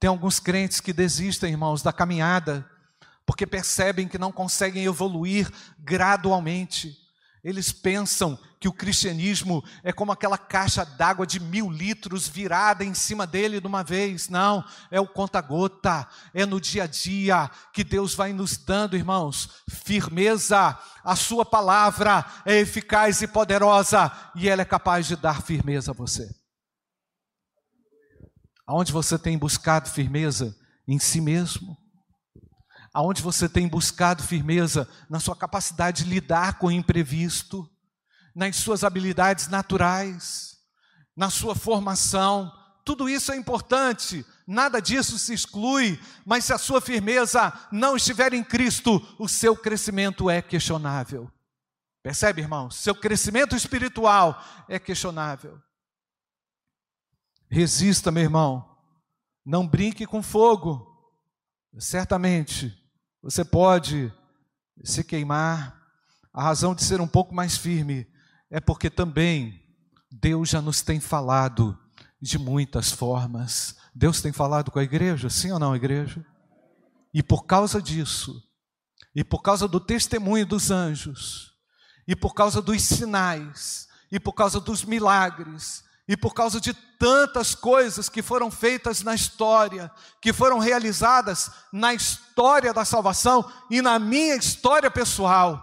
Tem 0.00 0.08
alguns 0.08 0.38
crentes 0.38 0.80
que 0.80 0.92
desistem, 0.92 1.50
irmãos, 1.50 1.82
da 1.82 1.92
caminhada, 1.92 2.68
porque 3.26 3.46
percebem 3.46 4.06
que 4.06 4.16
não 4.16 4.30
conseguem 4.30 4.84
evoluir 4.84 5.50
gradualmente. 5.78 6.96
Eles 7.42 7.70
pensam 7.70 8.38
que 8.60 8.68
o 8.68 8.72
cristianismo 8.72 9.64
é 9.84 9.92
como 9.92 10.10
aquela 10.10 10.36
caixa 10.36 10.84
d'água 10.84 11.26
de 11.26 11.38
mil 11.38 11.70
litros 11.70 12.26
virada 12.26 12.84
em 12.84 12.92
cima 12.92 13.26
dele 13.26 13.60
de 13.60 13.66
uma 13.66 13.84
vez. 13.84 14.28
Não, 14.28 14.64
é 14.90 15.00
o 15.00 15.06
conta-gota, 15.06 16.06
é 16.34 16.44
no 16.44 16.60
dia 16.60 16.84
a 16.84 16.86
dia 16.86 17.50
que 17.72 17.84
Deus 17.84 18.14
vai 18.14 18.32
nos 18.32 18.56
dando, 18.56 18.96
irmãos, 18.96 19.62
firmeza. 19.68 20.76
A 21.04 21.14
Sua 21.14 21.44
palavra 21.44 22.24
é 22.44 22.58
eficaz 22.58 23.22
e 23.22 23.28
poderosa 23.28 24.10
e 24.34 24.48
ela 24.48 24.62
é 24.62 24.64
capaz 24.64 25.06
de 25.06 25.14
dar 25.14 25.42
firmeza 25.42 25.92
a 25.92 25.94
você. 25.94 26.28
Aonde 28.66 28.92
você 28.92 29.18
tem 29.18 29.38
buscado 29.38 29.88
firmeza? 29.88 30.54
Em 30.86 30.98
si 30.98 31.20
mesmo 31.20 31.76
aonde 32.92 33.22
você 33.22 33.48
tem 33.48 33.68
buscado 33.68 34.22
firmeza 34.22 34.88
na 35.08 35.20
sua 35.20 35.36
capacidade 35.36 36.04
de 36.04 36.10
lidar 36.10 36.58
com 36.58 36.68
o 36.68 36.72
imprevisto, 36.72 37.68
nas 38.34 38.56
suas 38.56 38.84
habilidades 38.84 39.48
naturais, 39.48 40.56
na 41.16 41.30
sua 41.30 41.54
formação. 41.54 42.52
Tudo 42.84 43.08
isso 43.08 43.32
é 43.32 43.36
importante, 43.36 44.24
nada 44.46 44.80
disso 44.80 45.18
se 45.18 45.34
exclui, 45.34 46.00
mas 46.24 46.44
se 46.44 46.52
a 46.52 46.58
sua 46.58 46.80
firmeza 46.80 47.52
não 47.70 47.96
estiver 47.96 48.32
em 48.32 48.42
Cristo, 48.42 49.04
o 49.18 49.28
seu 49.28 49.56
crescimento 49.56 50.30
é 50.30 50.40
questionável. 50.40 51.30
Percebe, 52.02 52.40
irmão? 52.40 52.70
Seu 52.70 52.94
crescimento 52.94 53.54
espiritual 53.54 54.42
é 54.68 54.78
questionável. 54.78 55.60
Resista, 57.50 58.10
meu 58.10 58.22
irmão. 58.22 58.76
Não 59.44 59.66
brinque 59.66 60.06
com 60.06 60.22
fogo. 60.22 60.87
Certamente 61.76 62.72
você 63.22 63.44
pode 63.44 64.12
se 64.84 65.02
queimar, 65.02 65.78
a 66.32 66.42
razão 66.42 66.74
de 66.74 66.84
ser 66.84 67.00
um 67.00 67.08
pouco 67.08 67.34
mais 67.34 67.56
firme 67.56 68.06
é 68.50 68.60
porque 68.60 68.88
também 68.88 69.60
Deus 70.10 70.48
já 70.48 70.62
nos 70.62 70.82
tem 70.82 71.00
falado 71.00 71.78
de 72.20 72.38
muitas 72.38 72.90
formas. 72.90 73.76
Deus 73.94 74.20
tem 74.20 74.32
falado 74.32 74.70
com 74.70 74.78
a 74.78 74.84
igreja, 74.84 75.28
sim 75.28 75.50
ou 75.50 75.58
não, 75.58 75.74
igreja? 75.74 76.24
E 77.12 77.22
por 77.22 77.44
causa 77.44 77.82
disso, 77.82 78.42
e 79.14 79.24
por 79.24 79.42
causa 79.42 79.66
do 79.66 79.80
testemunho 79.80 80.46
dos 80.46 80.70
anjos, 80.70 81.52
e 82.06 82.14
por 82.14 82.34
causa 82.34 82.62
dos 82.62 82.82
sinais, 82.82 83.88
e 84.10 84.20
por 84.20 84.32
causa 84.32 84.60
dos 84.60 84.84
milagres, 84.84 85.84
e 86.08 86.16
por 86.16 86.32
causa 86.32 86.58
de 86.58 86.72
tantas 86.72 87.54
coisas 87.54 88.08
que 88.08 88.22
foram 88.22 88.50
feitas 88.50 89.02
na 89.02 89.14
história, 89.14 89.90
que 90.20 90.32
foram 90.32 90.58
realizadas 90.58 91.50
na 91.70 91.92
história 91.92 92.72
da 92.72 92.84
salvação 92.84 93.48
e 93.70 93.82
na 93.82 93.98
minha 93.98 94.34
história 94.34 94.90
pessoal, 94.90 95.62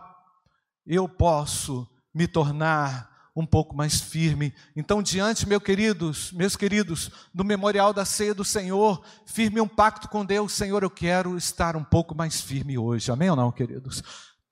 eu 0.86 1.10
posso 1.10 1.90
me 2.14 2.28
tornar 2.28 3.10
um 3.36 3.46
pouco 3.46 3.76
mais 3.76 4.00
firme. 4.00 4.54
Então, 4.76 5.04
diante, 5.04 5.48
meus 5.48 5.62
queridos, 5.62 6.32
meus 6.32 6.56
queridos, 6.56 7.12
do 7.34 7.44
memorial 7.44 7.92
da 7.92 8.06
ceia 8.06 8.34
do 8.34 8.46
Senhor, 8.46 9.04
firme 9.26 9.60
um 9.60 9.68
pacto 9.68 10.08
com 10.08 10.24
Deus, 10.24 10.54
Senhor, 10.54 10.84
eu 10.84 10.90
quero 10.90 11.36
estar 11.36 11.76
um 11.76 11.84
pouco 11.84 12.16
mais 12.16 12.40
firme 12.40 12.78
hoje. 12.78 13.12
Amém 13.12 13.30
ou 13.30 13.36
não, 13.36 13.52
queridos? 13.52 14.02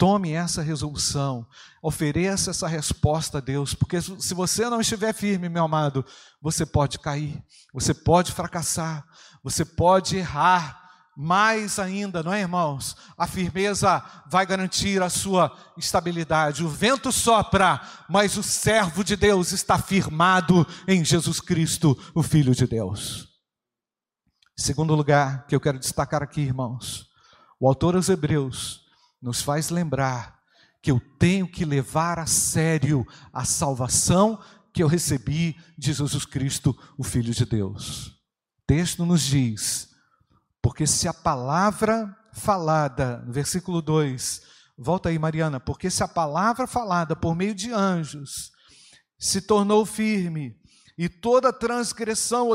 Tome 0.03 0.33
essa 0.33 0.61
resolução, 0.61 1.47
ofereça 1.81 2.51
essa 2.51 2.67
resposta 2.67 3.37
a 3.37 3.41
Deus, 3.41 3.73
porque 3.73 4.01
se 4.01 4.33
você 4.33 4.69
não 4.69 4.81
estiver 4.81 5.13
firme, 5.13 5.47
meu 5.47 5.63
amado, 5.63 6.05
você 6.41 6.65
pode 6.65 6.99
cair, 6.99 7.41
você 7.73 7.93
pode 7.93 8.33
fracassar, 8.33 9.05
você 9.41 9.63
pode 9.63 10.17
errar, 10.17 10.77
mais 11.15 11.79
ainda, 11.79 12.21
não 12.21 12.33
é, 12.33 12.41
irmãos? 12.41 12.97
A 13.17 13.25
firmeza 13.25 14.03
vai 14.29 14.45
garantir 14.45 15.01
a 15.01 15.09
sua 15.09 15.57
estabilidade. 15.77 16.65
O 16.65 16.67
vento 16.67 17.09
sopra, 17.09 17.79
mas 18.09 18.35
o 18.35 18.43
servo 18.43 19.05
de 19.05 19.15
Deus 19.15 19.53
está 19.53 19.79
firmado 19.79 20.67
em 20.85 21.05
Jesus 21.05 21.39
Cristo, 21.39 21.97
o 22.13 22.21
Filho 22.21 22.53
de 22.53 22.67
Deus. 22.67 23.29
Segundo 24.57 24.95
lugar 24.95 25.47
que 25.47 25.55
eu 25.55 25.61
quero 25.61 25.79
destacar 25.79 26.21
aqui, 26.21 26.41
irmãos, 26.41 27.07
o 27.57 27.69
autor 27.69 27.95
aos 27.95 28.09
Hebreus 28.09 28.82
nos 29.23 29.41
faz 29.41 29.69
lembrar 29.69 30.37
que 30.81 30.91
eu 30.91 30.99
tenho 31.17 31.47
que 31.47 31.63
levar 31.63 32.19
a 32.19 32.25
sério 32.25 33.07
a 33.31 33.45
salvação 33.45 34.37
que 34.73 34.83
eu 34.83 34.87
recebi 34.87 35.55
de 35.77 35.93
Jesus 35.93 36.25
Cristo, 36.25 36.77
o 36.97 37.03
Filho 37.03 37.33
de 37.33 37.45
Deus. 37.45 38.07
O 38.07 38.65
texto 38.67 39.05
nos 39.05 39.21
diz 39.21 39.89
porque 40.61 40.85
se 40.85 41.07
a 41.07 41.13
palavra 41.13 42.13
falada, 42.33 43.23
versículo 43.27 43.81
2, 43.81 44.41
volta 44.77 45.09
aí, 45.09 45.17
Mariana, 45.17 45.59
porque 45.59 45.89
se 45.89 46.03
a 46.03 46.07
palavra 46.07 46.67
falada 46.67 47.15
por 47.15 47.35
meio 47.35 47.55
de 47.55 47.71
anjos 47.71 48.51
se 49.17 49.41
tornou 49.41 49.85
firme, 49.85 50.57
e 50.97 51.09
toda 51.09 51.51
transgressão 51.51 52.49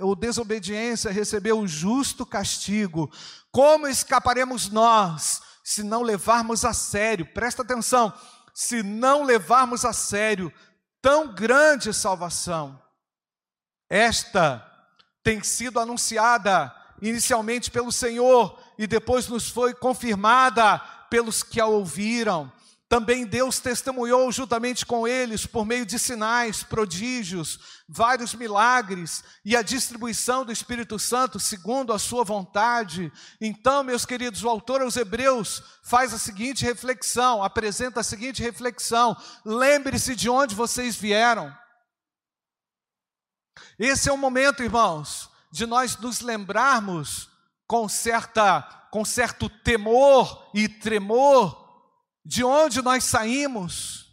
ou 0.00 0.16
desobediência 0.16 1.10
recebeu 1.10 1.60
o 1.60 1.68
justo 1.68 2.26
castigo, 2.26 3.10
como 3.52 3.86
escaparemos 3.86 4.70
nós 4.70 5.40
se 5.66 5.82
não 5.82 6.02
levarmos 6.02 6.64
a 6.64 6.72
sério? 6.72 7.26
Presta 7.26 7.62
atenção, 7.62 8.12
se 8.54 8.84
não 8.84 9.24
levarmos 9.24 9.84
a 9.84 9.92
sério 9.92 10.52
tão 11.02 11.34
grande 11.34 11.92
salvação. 11.92 12.80
Esta 13.90 14.64
tem 15.24 15.42
sido 15.42 15.80
anunciada 15.80 16.72
inicialmente 17.02 17.68
pelo 17.68 17.90
Senhor 17.90 18.56
e 18.78 18.86
depois 18.86 19.26
nos 19.26 19.48
foi 19.48 19.74
confirmada 19.74 20.78
pelos 21.10 21.42
que 21.42 21.60
a 21.60 21.66
ouviram. 21.66 22.52
Também 22.88 23.26
Deus 23.26 23.58
testemunhou 23.58 24.30
juntamente 24.30 24.86
com 24.86 25.08
eles 25.08 25.44
por 25.44 25.66
meio 25.66 25.84
de 25.84 25.98
sinais, 25.98 26.62
prodígios, 26.62 27.58
vários 27.88 28.32
milagres 28.32 29.24
e 29.44 29.56
a 29.56 29.62
distribuição 29.62 30.44
do 30.44 30.52
Espírito 30.52 30.96
Santo 30.96 31.40
segundo 31.40 31.92
a 31.92 31.98
sua 31.98 32.22
vontade. 32.22 33.12
Então, 33.40 33.82
meus 33.82 34.06
queridos, 34.06 34.44
o 34.44 34.48
autor 34.48 34.82
aos 34.82 34.96
Hebreus 34.96 35.60
faz 35.82 36.14
a 36.14 36.18
seguinte 36.18 36.64
reflexão, 36.64 37.42
apresenta 37.42 38.00
a 38.00 38.04
seguinte 38.04 38.40
reflexão: 38.40 39.16
lembre-se 39.44 40.14
de 40.14 40.30
onde 40.30 40.54
vocês 40.54 40.94
vieram. 40.94 41.52
Esse 43.76 44.08
é 44.08 44.12
o 44.12 44.16
momento, 44.16 44.62
irmãos, 44.62 45.28
de 45.50 45.66
nós 45.66 45.96
nos 45.96 46.20
lembrarmos 46.20 47.28
com, 47.66 47.88
certa, 47.88 48.62
com 48.92 49.04
certo 49.04 49.48
temor 49.48 50.50
e 50.54 50.68
tremor 50.68 51.65
de 52.26 52.42
onde 52.42 52.82
nós 52.82 53.04
saímos, 53.04 54.06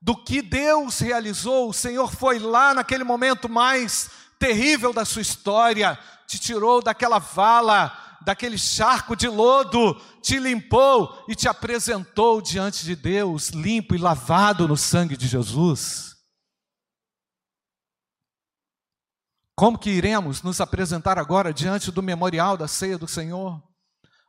do 0.00 0.16
que 0.16 0.40
Deus 0.40 1.00
realizou. 1.00 1.68
O 1.68 1.74
Senhor 1.74 2.14
foi 2.14 2.38
lá 2.38 2.72
naquele 2.72 3.02
momento 3.02 3.48
mais 3.48 4.08
terrível 4.38 4.92
da 4.92 5.04
sua 5.04 5.22
história, 5.22 5.98
te 6.28 6.38
tirou 6.38 6.80
daquela 6.80 7.18
vala, 7.18 8.18
daquele 8.24 8.56
charco 8.56 9.16
de 9.16 9.28
lodo, 9.28 10.00
te 10.22 10.38
limpou 10.38 11.24
e 11.28 11.34
te 11.34 11.48
apresentou 11.48 12.40
diante 12.40 12.84
de 12.84 12.94
Deus, 12.94 13.48
limpo 13.48 13.94
e 13.94 13.98
lavado 13.98 14.68
no 14.68 14.76
sangue 14.76 15.16
de 15.16 15.26
Jesus. 15.26 16.14
Como 19.56 19.78
que 19.78 19.90
iremos 19.90 20.42
nos 20.42 20.60
apresentar 20.60 21.18
agora 21.18 21.52
diante 21.52 21.90
do 21.90 22.02
memorial 22.02 22.56
da 22.56 22.68
ceia 22.68 22.98
do 22.98 23.08
Senhor? 23.08 23.60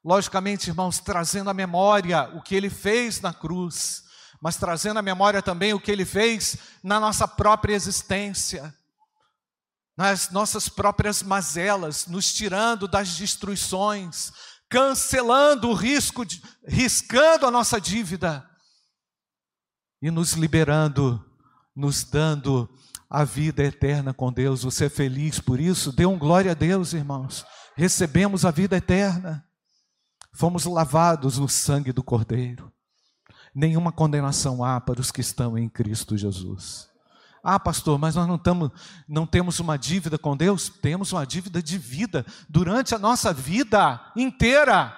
Logicamente, 0.04 0.70
irmãos, 0.70 1.00
trazendo 1.00 1.50
à 1.50 1.54
memória 1.54 2.30
o 2.36 2.42
que 2.42 2.56
ele 2.56 2.70
fez 2.70 3.20
na 3.20 3.34
cruz, 3.34 4.04
mas 4.42 4.56
trazendo 4.56 4.98
à 4.98 5.02
memória 5.02 5.42
também 5.42 5.74
o 5.74 5.80
que 5.80 5.92
ele 5.92 6.06
fez 6.06 6.58
na 6.84 7.00
nossa 7.00 7.28
própria 7.28 7.74
existência, 7.74 8.74
nas 9.98 10.30
nossas 10.30 10.70
próprias 10.70 11.24
mazelas, 11.24 12.06
nos 12.06 12.32
tirando 12.34 12.88
das 12.88 13.16
destruições, 13.16 14.32
cancelando 14.70 15.70
o 15.70 15.74
risco, 15.74 16.26
de, 16.26 16.42
riscando 16.68 17.46
a 17.46 17.52
nossa 17.52 17.82
dívida 17.82 18.48
e 20.02 20.12
nos 20.12 20.34
liberando, 20.34 21.24
nos 21.76 22.04
dando 22.04 22.70
a 23.10 23.24
vida 23.24 23.64
eterna 23.64 24.14
com 24.14 24.32
Deus. 24.32 24.64
Você 24.64 24.86
é 24.86 24.90
feliz 24.90 25.40
por 25.40 25.60
isso? 25.60 25.92
Dê 25.92 26.06
um 26.06 26.18
glória 26.18 26.52
a 26.52 26.56
Deus, 26.56 26.94
irmãos. 26.94 27.46
Recebemos 27.76 28.46
a 28.46 28.52
vida 28.52 28.78
eterna. 28.78 29.47
Fomos 30.32 30.66
lavados 30.66 31.38
no 31.38 31.50
sangue 31.50 31.92
do 31.92 32.04
Cordeiro. 32.04 32.72
Nenhuma 33.54 33.92
condenação 33.92 34.64
há 34.64 34.80
para 34.80 35.02
os 35.02 35.12
que 35.12 35.22
estão 35.22 35.58
em 35.58 35.68
Cristo 35.68 36.16
Jesus. 36.16 36.90
Ah, 37.44 37.60
pastor, 37.60 37.98
mas 37.98 38.16
nós 38.16 38.28
não, 38.28 38.38
tamo, 38.38 38.72
não 39.08 39.26
temos 39.26 39.60
uma 39.60 39.78
dívida 39.78 40.18
com 40.18 40.36
Deus? 40.36 40.70
Temos 40.70 41.12
uma 41.12 41.26
dívida 41.26 41.64
de 41.64 41.78
vida 41.78 42.26
durante 42.50 42.94
a 42.94 43.00
nossa 43.00 43.34
vida 43.34 44.12
inteira. 44.16 44.96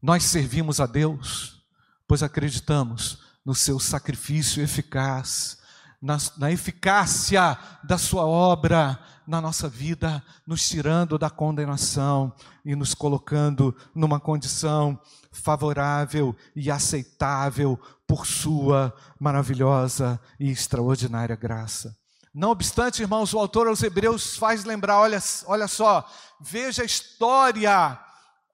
Nós 0.00 0.24
servimos 0.24 0.80
a 0.80 0.86
Deus, 0.86 1.64
pois 2.06 2.22
acreditamos 2.22 3.18
no 3.44 3.54
seu 3.54 3.80
sacrifício 3.80 4.62
eficaz 4.62 5.57
na, 6.00 6.16
na 6.36 6.50
eficácia 6.50 7.58
da 7.82 7.98
Sua 7.98 8.26
obra 8.26 8.98
na 9.26 9.40
nossa 9.40 9.68
vida, 9.68 10.24
nos 10.46 10.66
tirando 10.66 11.18
da 11.18 11.28
condenação 11.28 12.32
e 12.64 12.74
nos 12.74 12.94
colocando 12.94 13.76
numa 13.94 14.18
condição 14.18 14.98
favorável 15.30 16.34
e 16.56 16.70
aceitável 16.70 17.78
por 18.06 18.26
Sua 18.26 18.94
maravilhosa 19.20 20.18
e 20.40 20.50
extraordinária 20.50 21.36
graça. 21.36 21.94
Não 22.32 22.50
obstante, 22.50 23.02
irmãos, 23.02 23.34
o 23.34 23.38
autor 23.38 23.66
aos 23.66 23.82
Hebreus 23.82 24.36
faz 24.36 24.64
lembrar: 24.64 24.98
olha, 25.00 25.18
olha 25.46 25.66
só, 25.66 26.08
veja 26.40 26.82
a 26.82 26.86
história, 26.86 27.98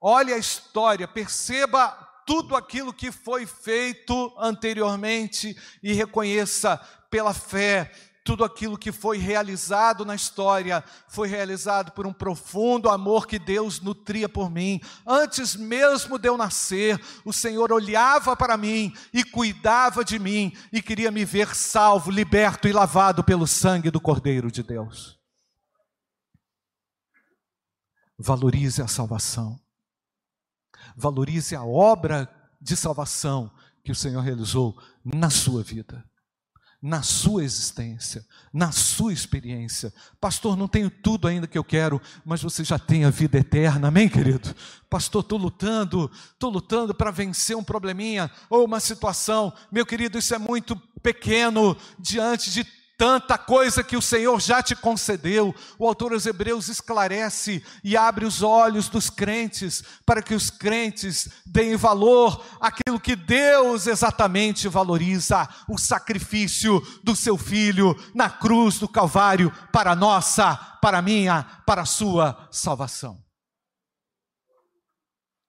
olha 0.00 0.34
a 0.34 0.38
história, 0.38 1.06
perceba 1.06 1.90
tudo 2.26 2.56
aquilo 2.56 2.92
que 2.92 3.12
foi 3.12 3.46
feito 3.46 4.32
anteriormente 4.38 5.56
e 5.82 5.92
reconheça 5.92 6.80
pela 7.14 7.32
fé, 7.32 7.92
tudo 8.24 8.42
aquilo 8.42 8.76
que 8.76 8.90
foi 8.90 9.18
realizado 9.18 10.04
na 10.04 10.16
história 10.16 10.82
foi 11.06 11.28
realizado 11.28 11.92
por 11.92 12.08
um 12.08 12.12
profundo 12.12 12.90
amor 12.90 13.28
que 13.28 13.38
Deus 13.38 13.80
nutria 13.80 14.28
por 14.28 14.50
mim. 14.50 14.80
Antes 15.06 15.54
mesmo 15.54 16.18
de 16.18 16.28
eu 16.28 16.36
nascer, 16.36 17.00
o 17.24 17.32
Senhor 17.32 17.70
olhava 17.70 18.34
para 18.34 18.56
mim 18.56 18.92
e 19.12 19.22
cuidava 19.22 20.04
de 20.04 20.18
mim 20.18 20.56
e 20.72 20.82
queria 20.82 21.12
me 21.12 21.24
ver 21.24 21.54
salvo, 21.54 22.10
liberto 22.10 22.66
e 22.66 22.72
lavado 22.72 23.22
pelo 23.22 23.46
sangue 23.46 23.92
do 23.92 24.00
Cordeiro 24.00 24.50
de 24.50 24.64
Deus. 24.64 25.16
Valorize 28.18 28.82
a 28.82 28.88
salvação. 28.88 29.60
Valorize 30.96 31.54
a 31.54 31.62
obra 31.62 32.28
de 32.60 32.74
salvação 32.74 33.52
que 33.84 33.92
o 33.92 33.94
Senhor 33.94 34.20
realizou 34.20 34.76
na 35.04 35.30
sua 35.30 35.62
vida 35.62 36.04
na 36.84 37.00
sua 37.00 37.42
existência, 37.42 38.26
na 38.52 38.70
sua 38.70 39.10
experiência. 39.10 39.90
Pastor, 40.20 40.54
não 40.54 40.68
tenho 40.68 40.90
tudo 40.90 41.26
ainda 41.26 41.46
que 41.46 41.56
eu 41.56 41.64
quero, 41.64 41.98
mas 42.22 42.42
você 42.42 42.62
já 42.62 42.78
tem 42.78 43.06
a 43.06 43.10
vida 43.10 43.38
eterna, 43.38 43.88
amém, 43.88 44.06
querido? 44.06 44.54
Pastor, 44.90 45.22
estou 45.22 45.38
lutando, 45.38 46.10
estou 46.34 46.50
lutando 46.50 46.94
para 46.94 47.10
vencer 47.10 47.56
um 47.56 47.64
probleminha 47.64 48.30
ou 48.50 48.66
uma 48.66 48.80
situação. 48.80 49.50
Meu 49.72 49.86
querido, 49.86 50.18
isso 50.18 50.34
é 50.34 50.38
muito 50.38 50.76
pequeno 51.02 51.74
diante 51.98 52.50
de 52.50 52.66
tanta 53.04 53.36
coisa 53.36 53.84
que 53.84 53.98
o 53.98 54.00
Senhor 54.00 54.40
já 54.40 54.62
te 54.62 54.74
concedeu. 54.74 55.54
O 55.78 55.86
autor 55.86 56.14
aos 56.14 56.24
Hebreus 56.24 56.68
esclarece 56.68 57.62
e 57.84 57.98
abre 57.98 58.24
os 58.24 58.42
olhos 58.42 58.88
dos 58.88 59.10
crentes 59.10 59.84
para 60.06 60.22
que 60.22 60.34
os 60.34 60.48
crentes 60.48 61.28
deem 61.44 61.76
valor 61.76 62.42
àquilo 62.58 62.98
que 62.98 63.14
Deus 63.14 63.86
exatamente 63.86 64.68
valoriza, 64.68 65.46
o 65.68 65.76
sacrifício 65.76 66.80
do 67.02 67.14
seu 67.14 67.36
filho 67.36 67.94
na 68.14 68.30
cruz 68.30 68.78
do 68.78 68.88
Calvário 68.88 69.52
para 69.70 69.92
a 69.92 69.96
nossa, 69.96 70.56
para 70.80 70.96
a 70.96 71.02
minha, 71.02 71.42
para 71.66 71.82
a 71.82 71.86
sua 71.86 72.48
salvação. 72.50 73.22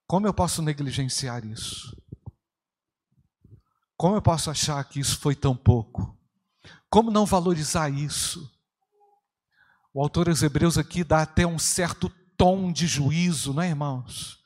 Como 0.06 0.28
eu 0.28 0.34
posso 0.34 0.62
negligenciar 0.62 1.46
isso? 1.46 1.96
Como 3.96 4.18
eu 4.18 4.22
posso 4.22 4.52
achar 4.52 4.84
que 4.84 5.00
isso 5.00 5.18
foi 5.18 5.36
tão 5.36 5.56
pouco? 5.56 6.16
Como 6.96 7.12
não 7.12 7.26
valorizar 7.26 7.90
isso? 7.90 8.50
O 9.94 10.02
autor 10.02 10.30
aos 10.30 10.42
Hebreus 10.42 10.78
aqui 10.78 11.04
dá 11.04 11.24
até 11.24 11.46
um 11.46 11.60
certo 11.60 12.08
tom 12.38 12.72
de 12.72 12.88
juízo, 12.88 13.54
não 13.54 13.62
é, 13.62 13.68
irmãos? 13.68 14.40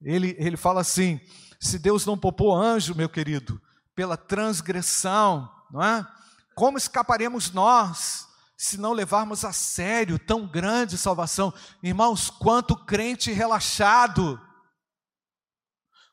Ele, 0.00 0.36
ele 0.38 0.56
fala 0.56 0.82
assim: 0.82 1.20
se 1.58 1.80
Deus 1.80 2.06
não 2.06 2.16
poupou 2.16 2.54
anjo, 2.54 2.94
meu 2.94 3.08
querido, 3.08 3.60
pela 3.92 4.16
transgressão, 4.16 5.50
não 5.68 5.82
é? 5.82 6.06
Como 6.54 6.78
escaparemos 6.78 7.50
nós 7.50 8.28
se 8.56 8.78
não 8.78 8.92
levarmos 8.92 9.44
a 9.44 9.52
sério 9.52 10.16
tão 10.16 10.46
grande 10.46 10.96
salvação? 10.96 11.52
Irmãos, 11.82 12.30
quanto 12.30 12.76
crente 12.76 13.32
relaxado, 13.32 14.40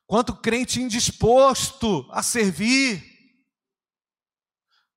quanto 0.08 0.36
crente 0.36 0.82
indisposto 0.82 2.10
a 2.10 2.24
servir, 2.24 3.13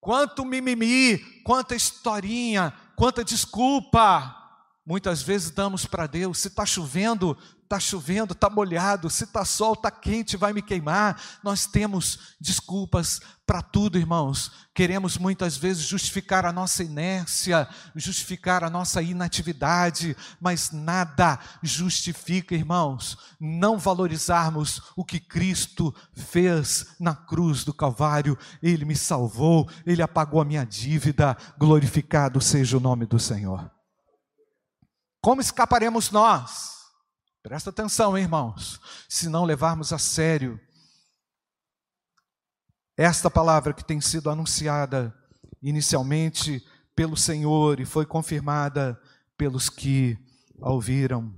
Quanto 0.06 0.44
mimimi, 0.44 1.18
quanta 1.42 1.74
historinha, 1.74 2.72
quanta 2.94 3.24
desculpa. 3.24 4.36
Muitas 4.86 5.20
vezes 5.20 5.50
damos 5.50 5.84
para 5.84 6.06
Deus, 6.06 6.38
se 6.38 6.46
está 6.46 6.64
chovendo, 6.64 7.36
está 7.66 7.80
chovendo, 7.80 8.32
está 8.32 8.48
molhado, 8.48 9.10
se 9.10 9.24
está 9.24 9.44
sol, 9.44 9.74
está 9.74 9.90
quente, 9.90 10.36
vai 10.36 10.52
me 10.52 10.62
queimar. 10.62 11.20
Nós 11.42 11.66
temos 11.66 12.36
desculpas 12.40 13.20
para 13.44 13.60
tudo, 13.60 13.98
irmãos. 13.98 14.52
Queremos 14.74 15.18
muitas 15.18 15.56
vezes 15.56 15.82
justificar 15.84 16.46
a 16.46 16.52
nossa 16.52 16.82
inércia, 16.82 17.68
justificar 17.94 18.64
a 18.64 18.70
nossa 18.70 19.02
inatividade, 19.02 20.16
mas 20.40 20.70
nada 20.70 21.38
justifica, 21.62 22.54
irmãos, 22.54 23.18
não 23.38 23.78
valorizarmos 23.78 24.82
o 24.96 25.04
que 25.04 25.20
Cristo 25.20 25.94
fez 26.14 26.96
na 26.98 27.14
cruz 27.14 27.64
do 27.64 27.74
Calvário. 27.74 28.38
Ele 28.62 28.84
me 28.84 28.96
salvou, 28.96 29.68
ele 29.84 30.02
apagou 30.02 30.40
a 30.40 30.44
minha 30.44 30.64
dívida. 30.64 31.36
Glorificado 31.58 32.40
seja 32.40 32.76
o 32.76 32.80
nome 32.80 33.06
do 33.06 33.18
Senhor. 33.18 33.70
Como 35.20 35.40
escaparemos 35.40 36.10
nós? 36.12 36.75
Presta 37.46 37.70
atenção, 37.70 38.18
hein, 38.18 38.24
irmãos. 38.24 38.80
Se 39.08 39.28
não 39.28 39.44
levarmos 39.44 39.92
a 39.92 39.98
sério 39.98 40.58
esta 42.96 43.30
palavra 43.30 43.72
que 43.72 43.84
tem 43.84 44.00
sido 44.00 44.28
anunciada 44.28 45.16
inicialmente 45.62 46.60
pelo 46.92 47.16
Senhor 47.16 47.78
e 47.78 47.84
foi 47.84 48.04
confirmada 48.04 49.00
pelos 49.38 49.70
que 49.70 50.18
a 50.60 50.72
ouviram. 50.72 51.32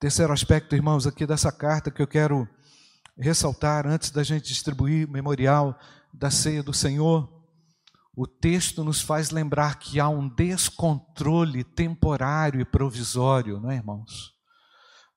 Terceiro 0.00 0.32
aspecto, 0.32 0.74
irmãos, 0.74 1.06
aqui 1.06 1.24
dessa 1.24 1.52
carta 1.52 1.88
que 1.88 2.02
eu 2.02 2.08
quero 2.08 2.48
ressaltar 3.16 3.86
antes 3.86 4.10
da 4.10 4.24
gente 4.24 4.48
distribuir 4.48 5.06
o 5.06 5.12
memorial 5.12 5.78
da 6.12 6.28
ceia 6.28 6.60
do 6.60 6.74
Senhor 6.74 7.35
o 8.16 8.26
texto 8.26 8.82
nos 8.82 9.02
faz 9.02 9.30
lembrar 9.30 9.78
que 9.78 10.00
há 10.00 10.08
um 10.08 10.26
descontrole 10.26 11.62
temporário 11.62 12.58
e 12.58 12.64
provisório, 12.64 13.60
não 13.60 13.70
é, 13.70 13.76
irmãos? 13.76 14.34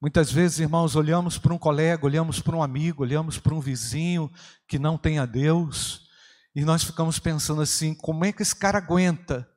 Muitas 0.01 0.29
vezes, 0.29 0.59
irmãos, 0.59 0.97
olhamos 0.97 1.37
para 1.37 1.53
um 1.53 1.57
colega, 1.57 2.05
olhamos 2.05 2.41
para 2.41 2.57
um 2.57 2.61
amigo, 2.61 3.03
olhamos 3.03 3.37
para 3.37 3.53
um 3.53 3.61
vizinho 3.61 4.29
que 4.67 4.77
não 4.77 4.97
tem 4.97 5.17
a 5.17 5.25
Deus, 5.25 6.09
e 6.53 6.65
nós 6.65 6.83
ficamos 6.83 7.19
pensando 7.19 7.61
assim: 7.61 7.95
como 7.95 8.25
é 8.25 8.33
que 8.33 8.41
esse 8.41 8.55
cara 8.55 8.79
aguenta? 8.79 9.49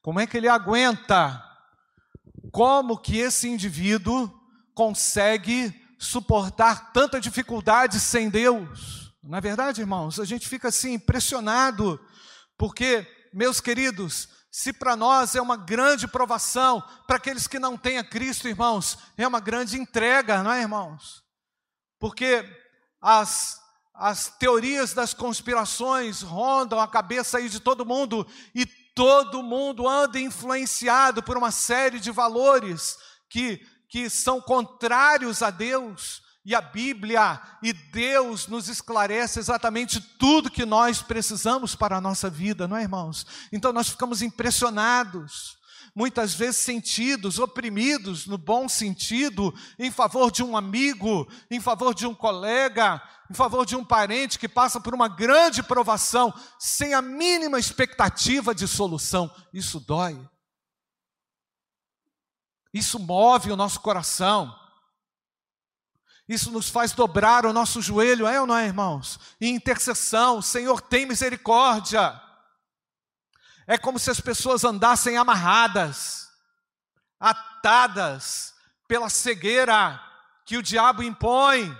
Como 0.00 0.20
é 0.20 0.26
que 0.26 0.36
ele 0.36 0.48
aguenta? 0.48 1.44
Como 2.52 2.98
que 2.98 3.18
esse 3.18 3.48
indivíduo 3.48 4.32
consegue 4.74 5.74
suportar 5.98 6.92
tanta 6.92 7.20
dificuldade 7.20 7.98
sem 7.98 8.30
Deus? 8.30 9.12
Na 9.22 9.38
é 9.38 9.40
verdade, 9.40 9.80
irmãos, 9.80 10.20
a 10.20 10.24
gente 10.24 10.48
fica 10.48 10.68
assim 10.68 10.94
impressionado 10.94 12.00
porque, 12.60 13.06
meus 13.32 13.58
queridos, 13.58 14.28
se 14.52 14.70
para 14.70 14.94
nós 14.94 15.34
é 15.34 15.40
uma 15.40 15.56
grande 15.56 16.06
provação, 16.06 16.84
para 17.06 17.16
aqueles 17.16 17.46
que 17.46 17.58
não 17.58 17.74
têm 17.74 17.96
a 17.96 18.04
Cristo, 18.04 18.46
irmãos, 18.46 18.98
é 19.16 19.26
uma 19.26 19.40
grande 19.40 19.78
entrega, 19.78 20.42
não 20.42 20.52
é, 20.52 20.60
irmãos? 20.60 21.24
Porque 21.98 22.44
as, 23.00 23.58
as 23.94 24.36
teorias 24.36 24.92
das 24.92 25.14
conspirações 25.14 26.20
rondam 26.20 26.78
a 26.78 26.86
cabeça 26.86 27.38
aí 27.38 27.48
de 27.48 27.60
todo 27.60 27.86
mundo 27.86 28.26
e 28.54 28.66
todo 28.94 29.42
mundo 29.42 29.88
anda 29.88 30.20
influenciado 30.20 31.22
por 31.22 31.38
uma 31.38 31.50
série 31.50 31.98
de 31.98 32.10
valores 32.10 32.98
que, 33.30 33.66
que 33.88 34.10
são 34.10 34.38
contrários 34.38 35.42
a 35.42 35.48
Deus. 35.48 36.20
E 36.44 36.54
a 36.54 36.60
Bíblia 36.60 37.40
e 37.62 37.72
Deus 37.72 38.46
nos 38.46 38.68
esclarece 38.68 39.38
exatamente 39.38 40.00
tudo 40.00 40.50
que 40.50 40.64
nós 40.64 41.02
precisamos 41.02 41.74
para 41.74 41.96
a 41.96 42.00
nossa 42.00 42.30
vida, 42.30 42.66
não 42.66 42.76
é, 42.76 42.82
irmãos? 42.82 43.26
Então 43.52 43.72
nós 43.72 43.90
ficamos 43.90 44.22
impressionados, 44.22 45.58
muitas 45.94 46.32
vezes 46.32 46.56
sentidos, 46.56 47.38
oprimidos 47.38 48.26
no 48.26 48.38
bom 48.38 48.68
sentido, 48.68 49.54
em 49.78 49.90
favor 49.90 50.30
de 50.30 50.42
um 50.42 50.56
amigo, 50.56 51.30
em 51.50 51.60
favor 51.60 51.94
de 51.94 52.06
um 52.06 52.14
colega, 52.14 53.02
em 53.30 53.34
favor 53.34 53.66
de 53.66 53.76
um 53.76 53.84
parente 53.84 54.38
que 54.38 54.48
passa 54.48 54.80
por 54.80 54.94
uma 54.94 55.08
grande 55.08 55.62
provação, 55.62 56.32
sem 56.58 56.94
a 56.94 57.02
mínima 57.02 57.58
expectativa 57.58 58.54
de 58.54 58.66
solução. 58.66 59.30
Isso 59.52 59.78
dói. 59.78 60.18
Isso 62.72 62.98
move 62.98 63.52
o 63.52 63.56
nosso 63.56 63.80
coração. 63.80 64.56
Isso 66.30 66.52
nos 66.52 66.68
faz 66.68 66.92
dobrar 66.92 67.44
o 67.44 67.52
nosso 67.52 67.82
joelho, 67.82 68.24
é 68.24 68.40
ou 68.40 68.46
não 68.46 68.56
é, 68.56 68.64
irmãos? 68.64 69.18
Em 69.40 69.52
intercessão, 69.52 70.40
Senhor, 70.40 70.80
tem 70.80 71.04
misericórdia. 71.04 72.22
É 73.66 73.76
como 73.76 73.98
se 73.98 74.12
as 74.12 74.20
pessoas 74.20 74.62
andassem 74.62 75.16
amarradas, 75.16 76.30
atadas 77.18 78.54
pela 78.86 79.10
cegueira 79.10 80.00
que 80.46 80.56
o 80.56 80.62
diabo 80.62 81.02
impõe 81.02 81.76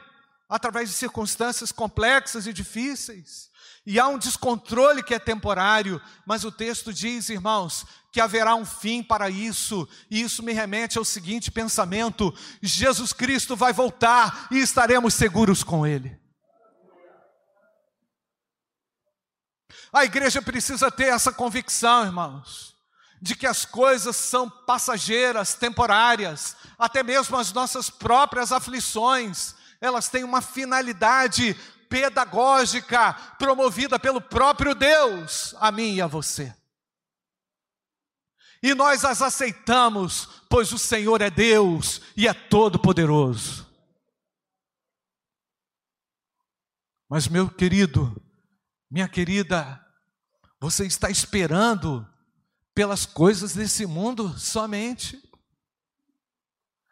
através 0.48 0.88
de 0.88 0.96
circunstâncias 0.96 1.70
complexas 1.70 2.48
e 2.48 2.52
difíceis. 2.52 3.49
E 3.90 3.98
há 3.98 4.06
um 4.06 4.18
descontrole 4.18 5.02
que 5.02 5.12
é 5.12 5.18
temporário, 5.18 6.00
mas 6.24 6.44
o 6.44 6.52
texto 6.52 6.92
diz, 6.92 7.28
irmãos, 7.28 7.84
que 8.12 8.20
haverá 8.20 8.54
um 8.54 8.64
fim 8.64 9.02
para 9.02 9.28
isso, 9.28 9.88
e 10.08 10.20
isso 10.20 10.44
me 10.44 10.52
remete 10.52 10.96
ao 10.96 11.04
seguinte 11.04 11.50
pensamento: 11.50 12.32
Jesus 12.62 13.12
Cristo 13.12 13.56
vai 13.56 13.72
voltar 13.72 14.46
e 14.52 14.58
estaremos 14.58 15.14
seguros 15.14 15.64
com 15.64 15.84
Ele. 15.84 16.16
A 19.92 20.04
igreja 20.04 20.40
precisa 20.40 20.88
ter 20.88 21.06
essa 21.06 21.32
convicção, 21.32 22.04
irmãos, 22.04 22.76
de 23.20 23.34
que 23.34 23.44
as 23.44 23.64
coisas 23.64 24.14
são 24.14 24.48
passageiras, 24.48 25.54
temporárias, 25.54 26.54
até 26.78 27.02
mesmo 27.02 27.36
as 27.36 27.52
nossas 27.52 27.90
próprias 27.90 28.52
aflições, 28.52 29.56
elas 29.80 30.08
têm 30.08 30.22
uma 30.22 30.40
finalidade 30.40 31.56
pedagógica 31.90 33.12
promovida 33.36 33.98
pelo 33.98 34.20
próprio 34.20 34.74
Deus 34.74 35.54
a 35.58 35.72
mim 35.72 35.96
e 35.96 36.00
a 36.00 36.06
você. 36.06 36.54
E 38.62 38.74
nós 38.74 39.04
as 39.04 39.20
aceitamos, 39.20 40.44
pois 40.48 40.72
o 40.72 40.78
Senhor 40.78 41.20
é 41.20 41.30
Deus 41.30 42.00
e 42.16 42.28
é 42.28 42.32
todo-poderoso. 42.32 43.68
Mas, 47.08 47.26
meu 47.26 47.50
querido, 47.50 48.22
minha 48.88 49.08
querida, 49.08 49.84
você 50.60 50.86
está 50.86 51.10
esperando 51.10 52.06
pelas 52.72 53.04
coisas 53.04 53.54
desse 53.54 53.84
mundo 53.84 54.38
somente? 54.38 55.20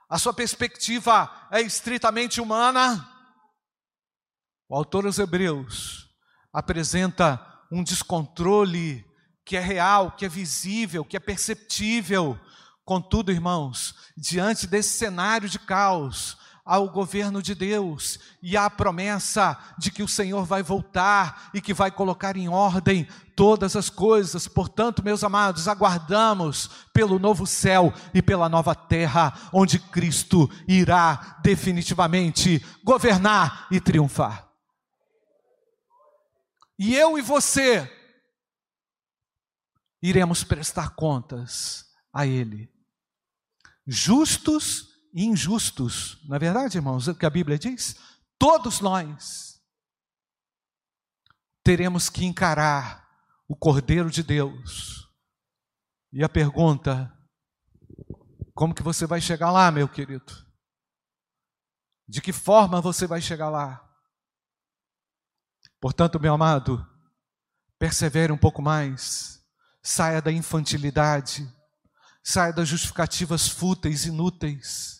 A 0.08 0.18
sua 0.18 0.32
perspectiva 0.32 1.30
é 1.52 1.60
estritamente 1.60 2.40
humana? 2.40 3.17
O 4.68 4.76
autor 4.76 5.06
aos 5.06 5.18
Hebreus 5.18 6.10
apresenta 6.52 7.40
um 7.72 7.82
descontrole 7.82 9.02
que 9.42 9.56
é 9.56 9.60
real, 9.60 10.12
que 10.12 10.26
é 10.26 10.28
visível, 10.28 11.06
que 11.06 11.16
é 11.16 11.20
perceptível. 11.20 12.38
Contudo, 12.84 13.32
irmãos, 13.32 13.94
diante 14.14 14.66
desse 14.66 14.90
cenário 14.90 15.48
de 15.48 15.58
caos, 15.58 16.36
há 16.66 16.78
o 16.78 16.90
governo 16.90 17.40
de 17.40 17.54
Deus 17.54 18.18
e 18.42 18.58
há 18.58 18.66
a 18.66 18.70
promessa 18.70 19.58
de 19.78 19.90
que 19.90 20.02
o 20.02 20.08
Senhor 20.08 20.44
vai 20.44 20.62
voltar 20.62 21.48
e 21.54 21.62
que 21.62 21.72
vai 21.72 21.90
colocar 21.90 22.36
em 22.36 22.50
ordem 22.50 23.08
todas 23.34 23.74
as 23.74 23.88
coisas. 23.88 24.46
Portanto, 24.46 25.02
meus 25.02 25.24
amados, 25.24 25.66
aguardamos 25.66 26.68
pelo 26.92 27.18
novo 27.18 27.46
céu 27.46 27.90
e 28.12 28.20
pela 28.20 28.50
nova 28.50 28.74
terra, 28.74 29.32
onde 29.50 29.78
Cristo 29.78 30.50
irá 30.68 31.38
definitivamente 31.42 32.62
governar 32.84 33.66
e 33.70 33.80
triunfar. 33.80 34.47
E 36.78 36.94
eu 36.94 37.18
e 37.18 37.22
você 37.22 37.90
iremos 40.00 40.44
prestar 40.44 40.94
contas 40.94 41.92
a 42.12 42.24
Ele, 42.26 42.72
justos 43.86 44.88
e 45.12 45.24
injustos. 45.24 46.24
Na 46.28 46.36
é 46.36 46.38
verdade, 46.38 46.78
irmãos, 46.78 47.08
é 47.08 47.10
o 47.10 47.16
que 47.16 47.26
a 47.26 47.30
Bíblia 47.30 47.58
diz? 47.58 47.96
Todos 48.38 48.80
nós 48.80 49.60
teremos 51.64 52.08
que 52.08 52.24
encarar 52.24 53.08
o 53.48 53.56
Cordeiro 53.56 54.10
de 54.10 54.22
Deus. 54.22 55.08
E 56.12 56.22
a 56.22 56.28
pergunta: 56.28 57.12
como 58.54 58.74
que 58.74 58.82
você 58.82 59.06
vai 59.06 59.20
chegar 59.20 59.50
lá, 59.50 59.70
meu 59.72 59.88
querido? 59.88 60.46
De 62.06 62.20
que 62.20 62.32
forma 62.32 62.80
você 62.80 63.06
vai 63.06 63.20
chegar 63.20 63.50
lá? 63.50 63.87
Portanto, 65.80 66.20
meu 66.20 66.34
amado, 66.34 66.86
persevere 67.78 68.32
um 68.32 68.38
pouco 68.38 68.60
mais, 68.60 69.42
saia 69.82 70.20
da 70.20 70.32
infantilidade, 70.32 71.48
saia 72.22 72.52
das 72.52 72.68
justificativas 72.68 73.48
fúteis, 73.48 74.04
inúteis 74.04 74.98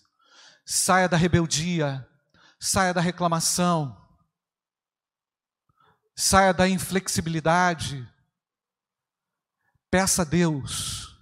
Saia 0.71 1.09
da 1.09 1.17
rebeldia, 1.17 2.07
saia 2.61 2.93
da 2.93 3.01
reclamação, 3.01 3.99
saia 6.15 6.53
da 6.53 6.69
inflexibilidade. 6.69 8.07
Peça 9.91 10.21
a 10.21 10.25
Deus 10.27 11.19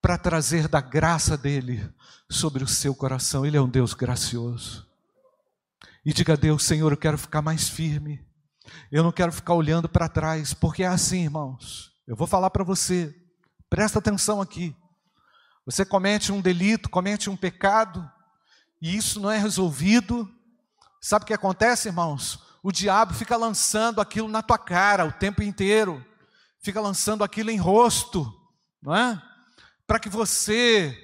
para 0.00 0.16
trazer 0.16 0.66
da 0.66 0.80
graça 0.80 1.36
dele 1.36 1.94
sobre 2.30 2.64
o 2.64 2.66
seu 2.66 2.94
coração. 2.94 3.44
Ele 3.44 3.58
é 3.58 3.60
um 3.60 3.68
Deus 3.68 3.92
gracioso. 3.92 4.90
E 6.02 6.14
diga 6.14 6.32
a 6.32 6.36
Deus, 6.36 6.64
Senhor, 6.64 6.90
eu 6.90 6.96
quero 6.96 7.18
ficar 7.18 7.42
mais 7.42 7.68
firme. 7.68 8.26
Eu 8.90 9.02
não 9.02 9.12
quero 9.12 9.32
ficar 9.32 9.54
olhando 9.54 9.88
para 9.88 10.08
trás, 10.08 10.54
porque 10.54 10.82
é 10.82 10.86
assim, 10.86 11.22
irmãos. 11.24 11.92
Eu 12.06 12.16
vou 12.16 12.26
falar 12.26 12.50
para 12.50 12.64
você. 12.64 13.14
Presta 13.68 13.98
atenção 13.98 14.40
aqui. 14.40 14.74
Você 15.66 15.84
comete 15.84 16.30
um 16.30 16.40
delito, 16.40 16.90
comete 16.90 17.30
um 17.30 17.36
pecado, 17.36 18.10
e 18.80 18.94
isso 18.94 19.18
não 19.18 19.30
é 19.30 19.38
resolvido, 19.38 20.28
sabe 21.00 21.22
o 21.22 21.26
que 21.26 21.32
acontece, 21.32 21.88
irmãos? 21.88 22.38
O 22.62 22.70
diabo 22.70 23.14
fica 23.14 23.36
lançando 23.36 24.00
aquilo 24.00 24.28
na 24.28 24.42
tua 24.42 24.58
cara 24.58 25.06
o 25.06 25.12
tempo 25.12 25.42
inteiro, 25.42 26.04
fica 26.60 26.80
lançando 26.80 27.24
aquilo 27.24 27.50
em 27.50 27.56
rosto, 27.56 28.30
não 28.82 28.94
é? 28.94 29.22
Para 29.86 29.98
que 29.98 30.10
você 30.10 30.94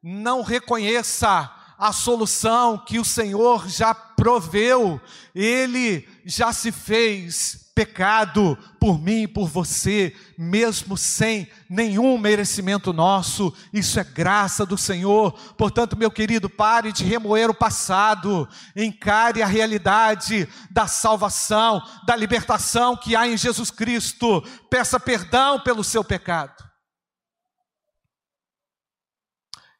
não 0.00 0.42
reconheça 0.42 1.52
a 1.78 1.92
solução 1.92 2.78
que 2.78 2.98
o 2.98 3.04
Senhor 3.04 3.68
já 3.68 3.94
proveu, 3.94 5.00
Ele 5.34 6.08
já 6.24 6.52
se 6.52 6.72
fez 6.72 7.66
pecado 7.76 8.56
por 8.80 8.98
mim 8.98 9.24
e 9.24 9.28
por 9.28 9.48
você, 9.48 10.16
mesmo 10.38 10.96
sem 10.96 11.46
nenhum 11.68 12.16
merecimento 12.16 12.90
nosso, 12.90 13.54
isso 13.70 14.00
é 14.00 14.04
graça 14.04 14.64
do 14.64 14.78
Senhor. 14.78 15.32
Portanto, 15.58 15.94
meu 15.94 16.10
querido, 16.10 16.48
pare 16.48 16.90
de 16.90 17.04
remoer 17.04 17.50
o 17.50 17.54
passado, 17.54 18.48
encare 18.74 19.42
a 19.42 19.46
realidade 19.46 20.48
da 20.70 20.86
salvação, 20.86 21.82
da 22.06 22.16
libertação 22.16 22.96
que 22.96 23.14
há 23.14 23.28
em 23.28 23.36
Jesus 23.36 23.70
Cristo, 23.70 24.40
peça 24.70 24.98
perdão 24.98 25.60
pelo 25.60 25.84
seu 25.84 26.02
pecado. 26.02 26.64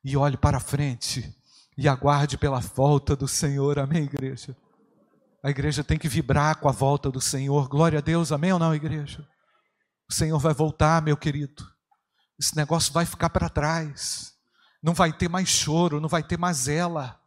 E 0.04 0.18
olhe 0.18 0.37
para 0.37 0.61
frente 0.61 1.35
e 1.77 1.89
aguarde 1.89 2.39
pela 2.39 2.61
volta 2.61 3.15
do 3.15 3.29
Senhor. 3.29 3.79
Amém, 3.79 4.05
igreja? 4.05 4.57
A 5.45 5.51
igreja 5.51 5.85
tem 5.85 5.99
que 5.99 6.09
vibrar 6.09 6.57
com 6.57 6.69
a 6.69 6.73
volta 6.73 7.11
do 7.11 7.21
Senhor. 7.21 7.69
Glória 7.69 7.99
a 7.99 8.03
Deus, 8.03 8.33
amém 8.33 8.53
ou 8.53 8.59
não, 8.59 8.75
igreja? 8.75 9.27
O 10.09 10.12
Senhor 10.12 10.39
vai 10.39 10.55
voltar, 10.55 11.03
meu 11.03 11.17
querido. 11.17 11.65
Esse 12.39 12.57
negócio 12.57 12.93
vai 12.93 13.05
ficar 13.05 13.31
para 13.31 13.49
trás. 13.49 14.33
Não 14.83 14.95
vai 14.95 15.12
ter 15.12 15.29
mais 15.29 15.49
choro, 15.49 16.01
não 16.01 16.09
vai 16.09 16.23
ter 16.23 16.39
mazela, 16.39 17.19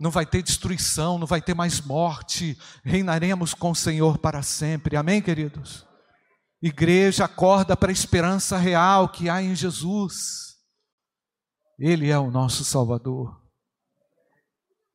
não 0.00 0.10
vai 0.10 0.24
ter 0.24 0.42
destruição, 0.42 1.18
não 1.18 1.26
vai 1.26 1.40
ter 1.40 1.54
mais 1.54 1.80
morte. 1.80 2.58
Reinaremos 2.84 3.54
com 3.54 3.70
o 3.70 3.76
Senhor 3.76 4.18
para 4.18 4.42
sempre. 4.42 4.96
Amém, 4.96 5.20
queridos? 5.20 5.86
Igreja, 6.62 7.26
acorda 7.26 7.76
para 7.76 7.90
a 7.90 7.92
esperança 7.92 8.56
real 8.56 9.08
que 9.08 9.28
há 9.28 9.42
em 9.42 9.54
Jesus. 9.54 10.56
Ele 11.78 12.10
é 12.10 12.18
o 12.18 12.30
nosso 12.30 12.64
Salvador. 12.64 13.43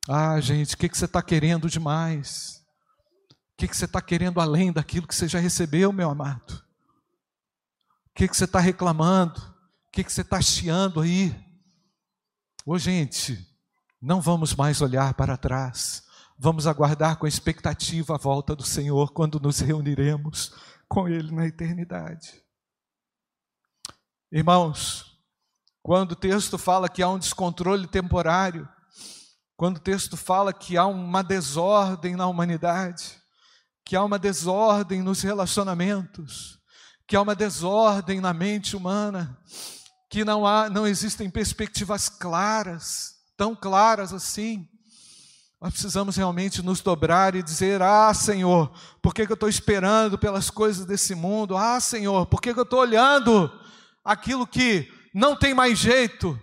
Ah, 0.08 0.40
gente, 0.40 0.74
o 0.74 0.78
que, 0.78 0.88
que 0.88 0.96
você 0.96 1.04
está 1.04 1.22
querendo 1.22 1.68
demais? 1.68 2.64
O 3.52 3.56
que, 3.58 3.68
que 3.68 3.76
você 3.76 3.84
está 3.84 4.00
querendo 4.00 4.40
além 4.40 4.72
daquilo 4.72 5.06
que 5.06 5.14
você 5.14 5.28
já 5.28 5.38
recebeu, 5.38 5.92
meu 5.92 6.10
amado? 6.10 6.64
O 8.06 8.14
que, 8.14 8.26
que 8.26 8.36
você 8.36 8.44
está 8.44 8.58
reclamando? 8.58 9.38
O 9.40 9.90
que, 9.92 10.02
que 10.02 10.12
você 10.12 10.22
está 10.22 10.40
chiando 10.40 11.00
aí? 11.00 11.34
Ô, 12.64 12.78
gente, 12.78 13.46
não 14.00 14.20
vamos 14.20 14.54
mais 14.54 14.80
olhar 14.80 15.12
para 15.14 15.36
trás. 15.36 16.04
Vamos 16.38 16.66
aguardar 16.66 17.18
com 17.18 17.26
expectativa 17.26 18.14
a 18.14 18.18
volta 18.18 18.56
do 18.56 18.62
Senhor 18.62 19.12
quando 19.12 19.38
nos 19.38 19.60
reuniremos 19.60 20.54
com 20.88 21.06
Ele 21.06 21.30
na 21.30 21.46
eternidade. 21.46 22.42
Irmãos, 24.32 25.18
quando 25.82 26.12
o 26.12 26.16
texto 26.16 26.56
fala 26.56 26.88
que 26.88 27.02
há 27.02 27.08
um 27.08 27.18
descontrole 27.18 27.86
temporário, 27.86 28.66
quando 29.60 29.76
o 29.76 29.80
texto 29.80 30.16
fala 30.16 30.54
que 30.54 30.78
há 30.78 30.86
uma 30.86 31.22
desordem 31.22 32.16
na 32.16 32.26
humanidade, 32.26 33.20
que 33.84 33.94
há 33.94 34.02
uma 34.02 34.18
desordem 34.18 35.02
nos 35.02 35.20
relacionamentos, 35.20 36.58
que 37.06 37.14
há 37.14 37.20
uma 37.20 37.34
desordem 37.34 38.22
na 38.22 38.32
mente 38.32 38.74
humana, 38.74 39.38
que 40.08 40.24
não 40.24 40.46
há, 40.46 40.70
não 40.70 40.86
existem 40.86 41.28
perspectivas 41.28 42.08
claras, 42.08 43.16
tão 43.36 43.54
claras 43.54 44.14
assim. 44.14 44.66
Nós 45.60 45.74
precisamos 45.74 46.16
realmente 46.16 46.62
nos 46.62 46.80
dobrar 46.80 47.34
e 47.34 47.42
dizer: 47.42 47.82
Ah, 47.82 48.14
Senhor, 48.14 48.72
por 49.02 49.12
que, 49.12 49.26
que 49.26 49.32
eu 49.32 49.34
estou 49.34 49.50
esperando 49.50 50.16
pelas 50.16 50.48
coisas 50.48 50.86
desse 50.86 51.14
mundo? 51.14 51.54
Ah, 51.54 51.78
Senhor, 51.80 52.24
por 52.24 52.40
que, 52.40 52.54
que 52.54 52.60
eu 52.60 52.64
estou 52.64 52.80
olhando 52.80 53.52
aquilo 54.02 54.46
que 54.46 54.90
não 55.12 55.36
tem 55.36 55.52
mais 55.52 55.78
jeito? 55.78 56.40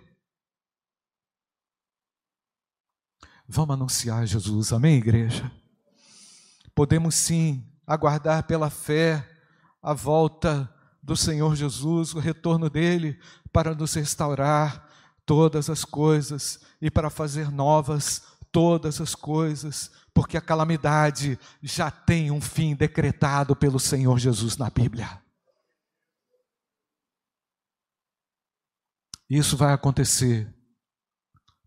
Vamos 3.50 3.74
anunciar 3.74 4.26
Jesus, 4.26 4.74
amém, 4.74 4.98
igreja? 4.98 5.50
Podemos 6.74 7.14
sim 7.14 7.66
aguardar 7.86 8.46
pela 8.46 8.68
fé 8.68 9.26
a 9.82 9.94
volta 9.94 10.70
do 11.02 11.16
Senhor 11.16 11.56
Jesus, 11.56 12.12
o 12.12 12.18
retorno 12.18 12.68
dele 12.68 13.18
para 13.50 13.74
nos 13.74 13.94
restaurar 13.94 14.86
todas 15.24 15.70
as 15.70 15.82
coisas 15.82 16.60
e 16.78 16.90
para 16.90 17.08
fazer 17.08 17.50
novas 17.50 18.22
todas 18.52 19.00
as 19.00 19.14
coisas, 19.14 19.90
porque 20.12 20.36
a 20.36 20.42
calamidade 20.42 21.38
já 21.62 21.90
tem 21.90 22.30
um 22.30 22.42
fim 22.42 22.74
decretado 22.74 23.56
pelo 23.56 23.80
Senhor 23.80 24.18
Jesus 24.18 24.58
na 24.58 24.68
Bíblia. 24.68 25.22
Isso 29.28 29.56
vai 29.56 29.72
acontecer 29.72 30.54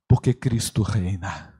porque 0.08 0.32
Cristo 0.32 0.84
reina 0.84 1.51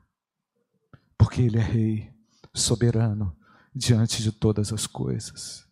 porque 1.22 1.40
Ele 1.40 1.56
é 1.56 1.62
Rei, 1.62 2.12
soberano, 2.52 3.36
diante 3.72 4.24
de 4.24 4.32
todas 4.32 4.72
as 4.72 4.88
coisas. 4.88 5.64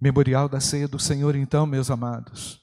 Memorial 0.00 0.48
da 0.48 0.58
ceia 0.58 0.88
do 0.88 0.98
Senhor, 0.98 1.36
então, 1.36 1.64
meus 1.64 1.88
amados, 1.88 2.60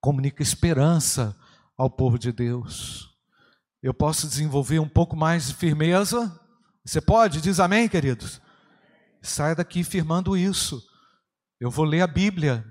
comunica 0.00 0.44
esperança 0.44 1.36
ao 1.76 1.90
povo 1.90 2.16
de 2.16 2.30
Deus. 2.30 3.10
Eu 3.82 3.92
posso 3.92 4.28
desenvolver 4.28 4.78
um 4.78 4.88
pouco 4.88 5.16
mais 5.16 5.48
de 5.48 5.54
firmeza? 5.54 6.40
Você 6.84 7.00
pode? 7.00 7.40
Diz 7.40 7.58
amém, 7.58 7.88
queridos? 7.88 8.40
Saia 9.20 9.56
daqui 9.56 9.82
firmando 9.82 10.36
isso. 10.36 10.80
Eu 11.58 11.72
vou 11.72 11.84
ler 11.84 12.02
a 12.02 12.06
Bíblia. 12.06 12.64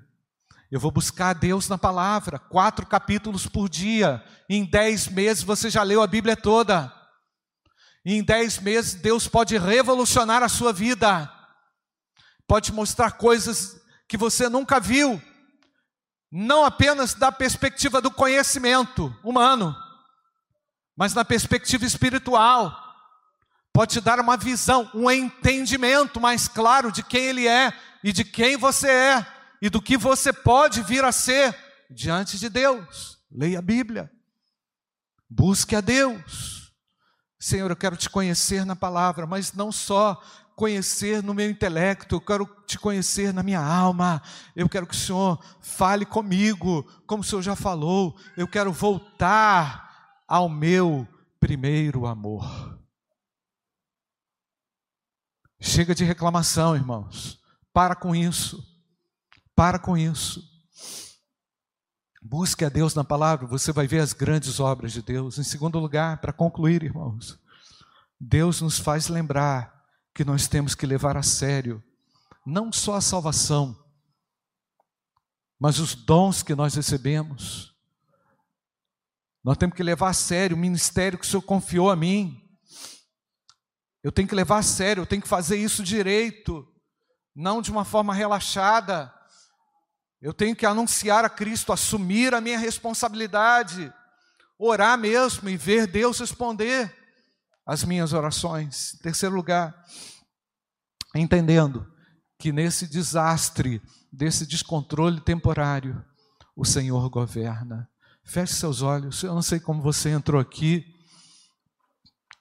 Eu 0.72 0.80
vou 0.80 0.92
buscar 0.92 1.32
a 1.32 1.34
Deus 1.34 1.68
na 1.68 1.78
palavra. 1.78 2.40
Quatro 2.40 2.86
capítulos 2.86 3.48
por 3.48 3.68
dia. 3.68 4.24
Em 4.50 4.64
dez 4.64 5.10
meses 5.10 5.44
você 5.44 5.70
já 5.70 5.84
leu 5.84 6.02
a 6.02 6.08
Bíblia 6.08 6.38
toda. 6.38 6.95
E 8.06 8.14
em 8.14 8.24
dez 8.24 8.60
meses 8.60 8.94
Deus 8.94 9.28
pode 9.28 9.58
revolucionar 9.58 10.44
a 10.44 10.50
sua 10.50 10.72
vida. 10.72 11.32
pode 12.48 12.72
mostrar 12.72 13.14
coisas 13.14 13.82
que 14.08 14.16
você 14.16 14.48
nunca 14.48 14.80
viu, 14.80 15.20
não 16.32 16.64
apenas 16.64 17.16
da 17.16 17.32
perspectiva 17.32 18.00
do 18.00 18.12
conhecimento 18.12 19.12
humano, 19.24 19.76
mas 20.96 21.16
na 21.16 21.26
perspectiva 21.26 21.86
espiritual. 21.86 22.84
Pode 23.74 23.94
te 23.94 24.02
dar 24.02 24.20
uma 24.20 24.38
visão, 24.38 24.90
um 24.94 25.10
entendimento 25.10 26.22
mais 26.22 26.48
claro 26.48 26.92
de 26.92 27.02
quem 27.02 27.24
Ele 27.26 27.48
é 27.48 27.74
e 28.04 28.14
de 28.14 28.24
quem 28.24 28.56
você 28.56 28.90
é 28.90 29.28
e 29.60 29.70
do 29.70 29.82
que 29.82 29.98
você 29.98 30.32
pode 30.32 30.84
vir 30.84 31.04
a 31.04 31.12
ser 31.12 31.58
diante 31.90 32.38
de 32.38 32.48
Deus. 32.48 33.18
Leia 33.32 33.60
a 33.60 33.62
Bíblia, 33.62 34.12
busque 35.30 35.76
a 35.76 35.82
Deus. 35.82 36.65
Senhor, 37.40 37.70
eu 37.70 37.76
quero 37.76 37.98
te 37.98 38.10
conhecer 38.10 38.66
na 38.66 38.76
palavra, 38.76 39.26
mas 39.28 39.54
não 39.54 39.72
só 39.72 40.22
conhecer 40.56 41.22
no 41.22 41.34
meu 41.34 41.50
intelecto, 41.50 42.16
eu 42.16 42.22
quero 42.22 42.46
te 42.66 42.80
conhecer 42.80 43.34
na 43.34 43.44
minha 43.44 43.60
alma. 43.60 44.22
Eu 44.56 44.70
quero 44.70 44.88
que 44.88 44.96
o 44.96 44.98
Senhor 44.98 45.44
fale 45.60 46.06
comigo, 46.06 46.84
como 47.06 47.22
o 47.22 47.26
Senhor 47.26 47.42
já 47.42 47.56
falou. 47.56 48.18
Eu 48.38 48.48
quero 48.48 48.72
voltar 48.72 50.24
ao 50.28 50.48
meu 50.48 51.08
primeiro 51.40 52.06
amor. 52.06 52.80
Chega 55.60 55.94
de 55.94 56.04
reclamação, 56.04 56.76
irmãos. 56.76 57.40
Para 57.74 57.96
com 57.96 58.16
isso. 58.16 58.64
Para 59.54 59.78
com 59.78 59.98
isso. 59.98 60.55
Busque 62.28 62.66
a 62.66 62.70
Deus 62.70 62.96
na 62.96 63.04
palavra, 63.04 63.46
você 63.46 63.72
vai 63.72 63.86
ver 63.86 64.00
as 64.00 64.12
grandes 64.12 64.60
obras 64.60 64.92
de 64.92 65.04
Deus. 65.04 65.38
Em 65.38 65.44
segundo 65.44 65.78
lugar, 65.78 66.20
para 66.20 66.34
concluir, 66.34 66.82
irmãos, 66.82 67.40
Deus 68.20 68.62
nos 68.62 68.80
faz 68.80 69.10
lembrar 69.10 69.86
que 70.12 70.26
nós 70.26 70.48
temos 70.48 70.74
que 70.74 70.88
levar 70.88 71.16
a 71.18 71.22
sério 71.22 71.84
não 72.44 72.74
só 72.74 72.96
a 72.96 73.02
salvação, 73.02 73.80
mas 75.60 75.78
os 75.78 75.94
dons 75.94 76.42
que 76.42 76.56
nós 76.56 76.74
recebemos. 76.74 77.76
Nós 79.44 79.56
temos 79.56 79.76
que 79.76 79.84
levar 79.84 80.10
a 80.10 80.14
sério 80.14 80.58
o 80.58 80.60
ministério 80.60 81.20
que 81.20 81.26
o 81.26 81.30
Senhor 81.30 81.44
confiou 81.44 81.92
a 81.92 81.96
mim. 81.96 82.42
Eu 84.02 84.12
tenho 84.12 84.28
que 84.28 84.34
levar 84.34 84.58
a 84.58 84.64
sério, 84.64 85.02
eu 85.02 85.06
tenho 85.06 85.22
que 85.22 85.28
fazer 85.28 85.58
isso 85.58 85.84
direito, 85.84 86.68
não 87.36 87.62
de 87.62 87.70
uma 87.70 87.86
forma 87.86 88.16
relaxada. 88.16 89.14
Eu 90.22 90.34
tenho 90.34 90.56
que 90.56 90.66
anunciar 90.66 91.24
a 91.26 91.30
Cristo, 91.30 91.72
assumir 91.72 92.34
a 92.34 92.42
minha 92.42 92.58
responsabilidade, 92.58 93.94
orar 94.58 94.98
mesmo 94.98 95.50
e 95.50 95.58
ver 95.58 95.88
Deus 95.88 96.20
responder 96.20 96.94
as 97.66 97.84
minhas 97.84 98.14
orações. 98.14 98.94
Em 98.96 98.98
terceiro 99.00 99.36
lugar, 99.36 99.76
entendendo 101.16 101.86
que 102.40 102.52
nesse 102.52 102.88
desastre, 102.88 103.82
desse 104.12 104.46
descontrole 104.46 105.20
temporário, 105.22 106.04
o 106.56 106.64
Senhor 106.64 107.10
governa. 107.10 107.90
Feche 108.24 108.54
seus 108.54 108.82
olhos. 108.82 109.22
Eu 109.24 109.36
não 109.36 109.42
sei 109.42 109.60
como 109.60 109.82
você 109.82 110.10
entrou 110.10 110.40
aqui. 110.40 110.86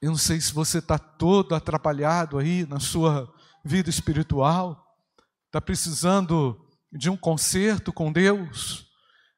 Eu 0.01 0.11
não 0.11 0.17
sei 0.17 0.39
se 0.39 0.53
você 0.53 0.79
está 0.79 0.97
todo 0.97 1.53
atrapalhado 1.53 2.37
aí 2.37 2.65
na 2.65 2.79
sua 2.79 3.31
vida 3.63 3.89
espiritual. 3.89 4.83
Está 5.47 5.61
precisando 5.61 6.64
de 6.95 7.09
um 7.09 7.17
conserto 7.17 7.91
com 7.91 8.11
Deus. 8.11 8.87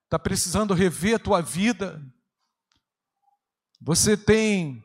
Está 0.04 0.18
precisando 0.18 0.74
rever 0.74 1.16
a 1.16 1.20
tua 1.20 1.42
vida. 1.42 2.02
Você 3.82 4.16
tem 4.16 4.84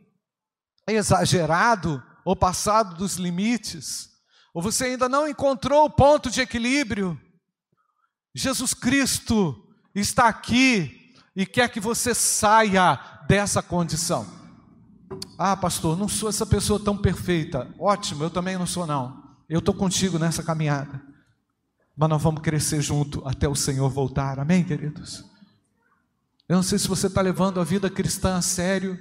exagerado 0.88 2.02
ou 2.24 2.37
passado 2.37 2.96
dos 2.96 3.16
limites, 3.16 4.11
ou 4.54 4.62
você 4.62 4.85
ainda 4.85 5.08
não 5.08 5.26
encontrou 5.26 5.85
o 5.85 5.90
ponto 5.90 6.30
de 6.30 6.40
equilíbrio, 6.40 7.20
Jesus 8.35 8.72
Cristo 8.72 9.68
está 9.94 10.28
aqui 10.28 11.14
e 11.37 11.44
quer 11.44 11.68
que 11.68 11.80
você 11.80 12.14
saia 12.14 12.98
dessa 13.26 13.62
condição. 13.62 14.26
Ah, 15.38 15.56
pastor, 15.56 15.98
não 15.98 16.08
sou 16.08 16.28
essa 16.28 16.46
pessoa 16.46 16.82
tão 16.82 16.96
perfeita. 16.96 17.70
Ótimo, 17.78 18.24
eu 18.24 18.30
também 18.30 18.56
não 18.56 18.66
sou, 18.66 18.87
não. 18.87 19.22
Eu 19.48 19.58
estou 19.58 19.74
contigo 19.74 20.18
nessa 20.18 20.42
caminhada. 20.42 21.12
Mas 21.96 22.09
nós 22.09 22.22
vamos 22.22 22.42
crescer 22.42 22.81
junto 22.81 23.26
até 23.26 23.48
o 23.48 23.55
Senhor 23.55 23.88
voltar. 23.90 24.38
Amém, 24.38 24.64
queridos? 24.64 25.24
Eu 26.48 26.57
não 26.57 26.62
sei 26.62 26.78
se 26.78 26.88
você 26.88 27.07
está 27.07 27.20
levando 27.20 27.61
a 27.61 27.64
vida 27.64 27.88
cristã 27.88 28.37
a 28.37 28.42
sério 28.42 28.98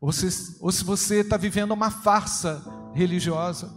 ou 0.00 0.10
se, 0.10 0.56
ou 0.60 0.72
se 0.72 0.82
você 0.82 1.20
está 1.20 1.36
vivendo 1.36 1.70
uma 1.70 1.90
farsa 1.90 2.90
religiosa, 2.92 3.72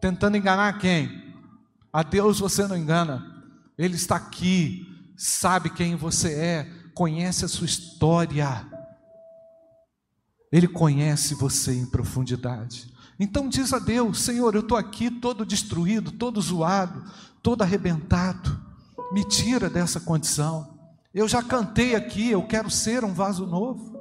tentando 0.00 0.36
enganar 0.36 0.78
quem? 0.78 1.34
A 1.90 2.02
Deus 2.02 2.38
você 2.38 2.66
não 2.66 2.76
engana, 2.76 3.44
Ele 3.78 3.96
está 3.96 4.16
aqui, 4.16 4.86
sabe 5.16 5.70
quem 5.70 5.96
você 5.96 6.34
é, 6.34 6.64
conhece 6.92 7.46
a 7.46 7.48
sua 7.48 7.64
história, 7.64 8.66
Ele 10.52 10.68
conhece 10.68 11.34
você 11.34 11.72
em 11.72 11.86
profundidade. 11.86 12.92
Então 13.18 13.48
diz 13.48 13.72
a 13.72 13.78
Deus: 13.78 14.20
Senhor, 14.20 14.54
eu 14.54 14.60
estou 14.60 14.76
aqui 14.76 15.10
todo 15.10 15.46
destruído, 15.46 16.12
todo 16.12 16.40
zoado, 16.42 17.10
todo 17.42 17.62
arrebentado, 17.62 18.60
me 19.12 19.24
tira 19.24 19.70
dessa 19.70 20.00
condição. 20.00 20.78
Eu 21.14 21.26
já 21.26 21.42
cantei 21.42 21.94
aqui, 21.94 22.30
eu 22.30 22.46
quero 22.46 22.70
ser 22.70 23.04
um 23.04 23.12
vaso 23.12 23.46
novo. 23.46 23.98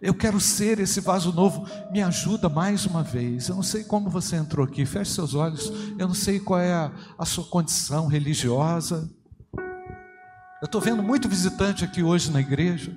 Eu 0.00 0.14
quero 0.14 0.38
ser 0.38 0.78
esse 0.78 1.00
vaso 1.00 1.32
novo. 1.32 1.66
Me 1.90 2.00
ajuda 2.00 2.48
mais 2.48 2.86
uma 2.86 3.02
vez. 3.02 3.48
Eu 3.48 3.56
não 3.56 3.64
sei 3.64 3.82
como 3.82 4.08
você 4.08 4.36
entrou 4.36 4.64
aqui. 4.64 4.86
Feche 4.86 5.12
seus 5.12 5.34
olhos. 5.34 5.72
Eu 5.98 6.06
não 6.06 6.14
sei 6.14 6.38
qual 6.38 6.60
é 6.60 6.72
a, 6.72 6.92
a 7.18 7.26
sua 7.26 7.44
condição 7.44 8.06
religiosa. 8.06 9.10
Eu 10.62 10.66
estou 10.66 10.80
vendo 10.80 11.02
muito 11.02 11.28
visitante 11.28 11.84
aqui 11.84 12.02
hoje 12.02 12.30
na 12.30 12.40
igreja. 12.40 12.96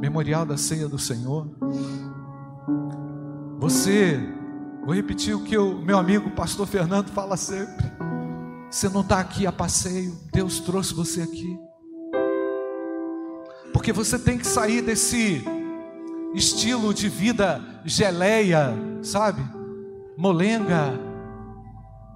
Memorial 0.00 0.46
da 0.46 0.56
Ceia 0.56 0.88
do 0.88 0.98
Senhor. 0.98 1.50
Você, 3.58 4.20
vou 4.88 4.94
repetir 4.94 5.36
o 5.36 5.44
que 5.44 5.54
o 5.58 5.74
meu 5.82 5.98
amigo 5.98 6.30
pastor 6.30 6.66
Fernando 6.66 7.10
fala 7.10 7.36
sempre. 7.36 7.92
Você 8.70 8.88
não 8.88 9.02
está 9.02 9.20
aqui 9.20 9.46
a 9.46 9.52
passeio. 9.52 10.18
Deus 10.32 10.60
trouxe 10.60 10.94
você 10.94 11.20
aqui. 11.20 11.60
Porque 13.70 13.92
você 13.92 14.18
tem 14.18 14.38
que 14.38 14.46
sair 14.46 14.80
desse 14.80 15.44
estilo 16.34 16.94
de 16.94 17.06
vida 17.06 17.62
geleia, 17.84 18.72
sabe? 19.02 19.42
Molenga, 20.16 20.98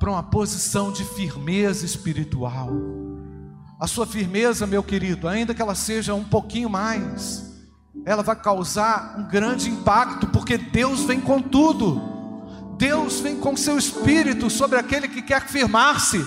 para 0.01 0.11
uma 0.11 0.23
posição 0.23 0.91
de 0.91 1.05
firmeza 1.05 1.85
espiritual. 1.85 2.71
A 3.79 3.87
sua 3.87 4.07
firmeza, 4.07 4.67
meu 4.67 4.83
querido, 4.83 5.29
ainda 5.29 5.53
que 5.53 5.61
ela 5.61 5.75
seja 5.75 6.15
um 6.15 6.25
pouquinho 6.25 6.71
mais, 6.71 7.53
ela 8.07 8.23
vai 8.23 8.35
causar 8.35 9.19
um 9.19 9.29
grande 9.29 9.69
impacto, 9.69 10.27
porque 10.29 10.57
Deus 10.57 11.03
vem 11.03 11.21
com 11.21 11.39
tudo. 11.43 12.12
Deus 12.83 13.21
vem 13.21 13.39
com 13.39 13.57
seu 13.57 13.79
espírito 13.79 14.51
sobre 14.51 14.77
aquele 14.77 15.07
que 15.07 15.23
quer 15.23 15.47
firmar-se. 15.47 16.21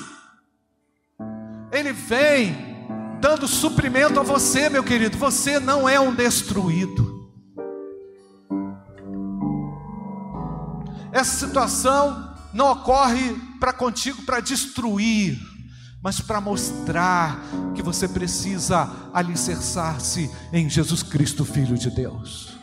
Ele 1.69 1.91
vem 1.91 2.55
dando 3.19 3.45
suprimento 3.45 4.21
a 4.21 4.23
você, 4.23 4.69
meu 4.69 4.81
querido. 4.81 5.17
Você 5.17 5.59
não 5.59 5.89
é 5.89 5.99
um 5.99 6.15
destruído. 6.15 7.29
Essa 11.11 11.45
situação 11.45 12.33
não 12.53 12.71
ocorre 12.71 13.35
para 13.59 13.73
contigo 13.73 14.21
para 14.21 14.39
destruir, 14.39 15.37
mas 16.01 16.21
para 16.21 16.39
mostrar 16.39 17.37
que 17.75 17.81
você 17.81 18.07
precisa 18.07 18.89
alicerçar-se 19.13 20.31
em 20.53 20.69
Jesus 20.69 21.03
Cristo, 21.03 21.43
Filho 21.43 21.77
de 21.77 21.89
Deus. 21.89 22.54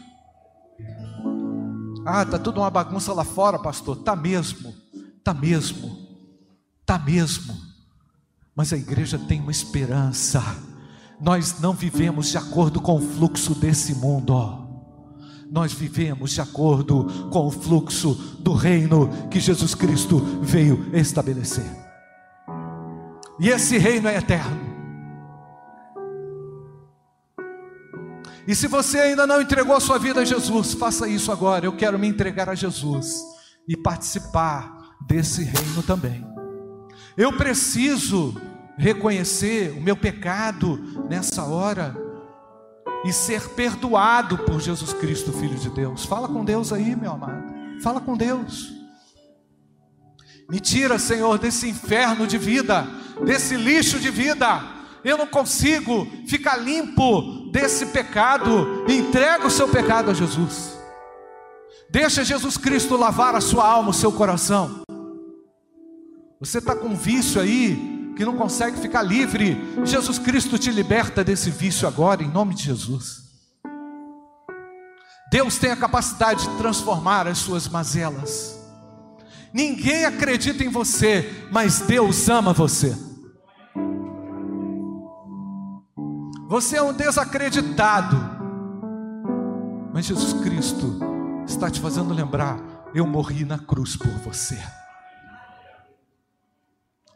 Ah, 2.04 2.24
tá 2.24 2.38
tudo 2.38 2.60
uma 2.60 2.70
bagunça 2.70 3.12
lá 3.12 3.24
fora, 3.24 3.58
pastor. 3.58 3.96
Tá 3.96 4.16
mesmo, 4.16 4.74
tá 5.22 5.32
mesmo, 5.32 5.96
tá 6.84 6.98
mesmo. 6.98 7.56
Mas 8.54 8.72
a 8.72 8.76
igreja 8.76 9.18
tem 9.18 9.40
uma 9.40 9.50
esperança. 9.50 10.42
Nós 11.20 11.60
não 11.60 11.72
vivemos 11.72 12.28
de 12.28 12.38
acordo 12.38 12.80
com 12.80 12.96
o 12.96 13.00
fluxo 13.00 13.54
desse 13.54 13.94
mundo. 13.94 14.32
Ó 14.32 14.62
nós 15.52 15.74
vivemos 15.74 16.30
de 16.30 16.40
acordo 16.40 17.28
com 17.30 17.46
o 17.46 17.50
fluxo 17.50 18.14
do 18.38 18.54
reino 18.54 19.28
que 19.30 19.38
Jesus 19.38 19.74
Cristo 19.74 20.18
veio 20.40 20.88
estabelecer. 20.94 21.70
E 23.38 23.50
esse 23.50 23.76
reino 23.76 24.08
é 24.08 24.16
eterno. 24.16 24.71
E 28.46 28.54
se 28.54 28.66
você 28.66 28.98
ainda 28.98 29.26
não 29.26 29.40
entregou 29.40 29.76
a 29.76 29.80
sua 29.80 29.98
vida 29.98 30.20
a 30.20 30.24
Jesus, 30.24 30.74
faça 30.74 31.06
isso 31.08 31.30
agora. 31.30 31.66
Eu 31.66 31.76
quero 31.76 31.98
me 31.98 32.08
entregar 32.08 32.48
a 32.48 32.54
Jesus 32.54 33.22
e 33.68 33.76
participar 33.76 34.96
desse 35.06 35.44
reino 35.44 35.82
também. 35.82 36.26
Eu 37.16 37.36
preciso 37.36 38.34
reconhecer 38.76 39.72
o 39.76 39.80
meu 39.80 39.96
pecado 39.96 41.04
nessa 41.08 41.44
hora 41.44 41.96
e 43.04 43.12
ser 43.12 43.48
perdoado 43.50 44.38
por 44.38 44.60
Jesus 44.60 44.92
Cristo, 44.92 45.32
Filho 45.32 45.56
de 45.56 45.70
Deus. 45.70 46.04
Fala 46.04 46.28
com 46.28 46.44
Deus 46.44 46.72
aí, 46.72 46.96
meu 46.96 47.12
amado. 47.12 47.80
Fala 47.82 48.00
com 48.00 48.16
Deus. 48.16 48.72
Me 50.48 50.60
tira, 50.60 50.98
Senhor, 50.98 51.38
desse 51.38 51.68
inferno 51.68 52.26
de 52.26 52.38
vida, 52.38 52.86
desse 53.24 53.56
lixo 53.56 53.98
de 53.98 54.10
vida. 54.10 54.81
Eu 55.04 55.18
não 55.18 55.26
consigo 55.26 56.06
ficar 56.26 56.56
limpo 56.56 57.50
desse 57.50 57.86
pecado. 57.86 58.84
Entrega 58.88 59.46
o 59.46 59.50
seu 59.50 59.68
pecado 59.68 60.10
a 60.10 60.14
Jesus. 60.14 60.78
Deixa 61.90 62.24
Jesus 62.24 62.56
Cristo 62.56 62.96
lavar 62.96 63.34
a 63.34 63.40
sua 63.40 63.68
alma, 63.68 63.90
o 63.90 63.94
seu 63.94 64.12
coração. 64.12 64.82
Você 66.40 66.58
está 66.58 66.74
com 66.74 66.88
um 66.88 66.96
vício 66.96 67.40
aí 67.40 68.12
que 68.16 68.24
não 68.24 68.36
consegue 68.36 68.80
ficar 68.80 69.02
livre. 69.02 69.56
Jesus 69.84 70.18
Cristo 70.18 70.58
te 70.58 70.70
liberta 70.70 71.22
desse 71.22 71.50
vício 71.50 71.86
agora, 71.86 72.22
em 72.22 72.28
nome 72.28 72.54
de 72.54 72.64
Jesus. 72.64 73.22
Deus 75.30 75.56
tem 75.56 75.70
a 75.70 75.76
capacidade 75.76 76.48
de 76.48 76.56
transformar 76.56 77.26
as 77.26 77.38
suas 77.38 77.68
mazelas. 77.68 78.58
Ninguém 79.52 80.04
acredita 80.04 80.64
em 80.64 80.68
você, 80.68 81.46
mas 81.50 81.80
Deus 81.80 82.28
ama 82.28 82.52
você. 82.52 82.96
Você 86.52 86.76
é 86.76 86.82
um 86.82 86.92
desacreditado, 86.92 88.14
mas 89.90 90.04
Jesus 90.04 90.34
Cristo 90.42 91.00
está 91.46 91.70
te 91.70 91.80
fazendo 91.80 92.12
lembrar: 92.12 92.90
eu 92.94 93.06
morri 93.06 93.42
na 93.42 93.58
cruz 93.58 93.96
por 93.96 94.10
você. 94.18 94.62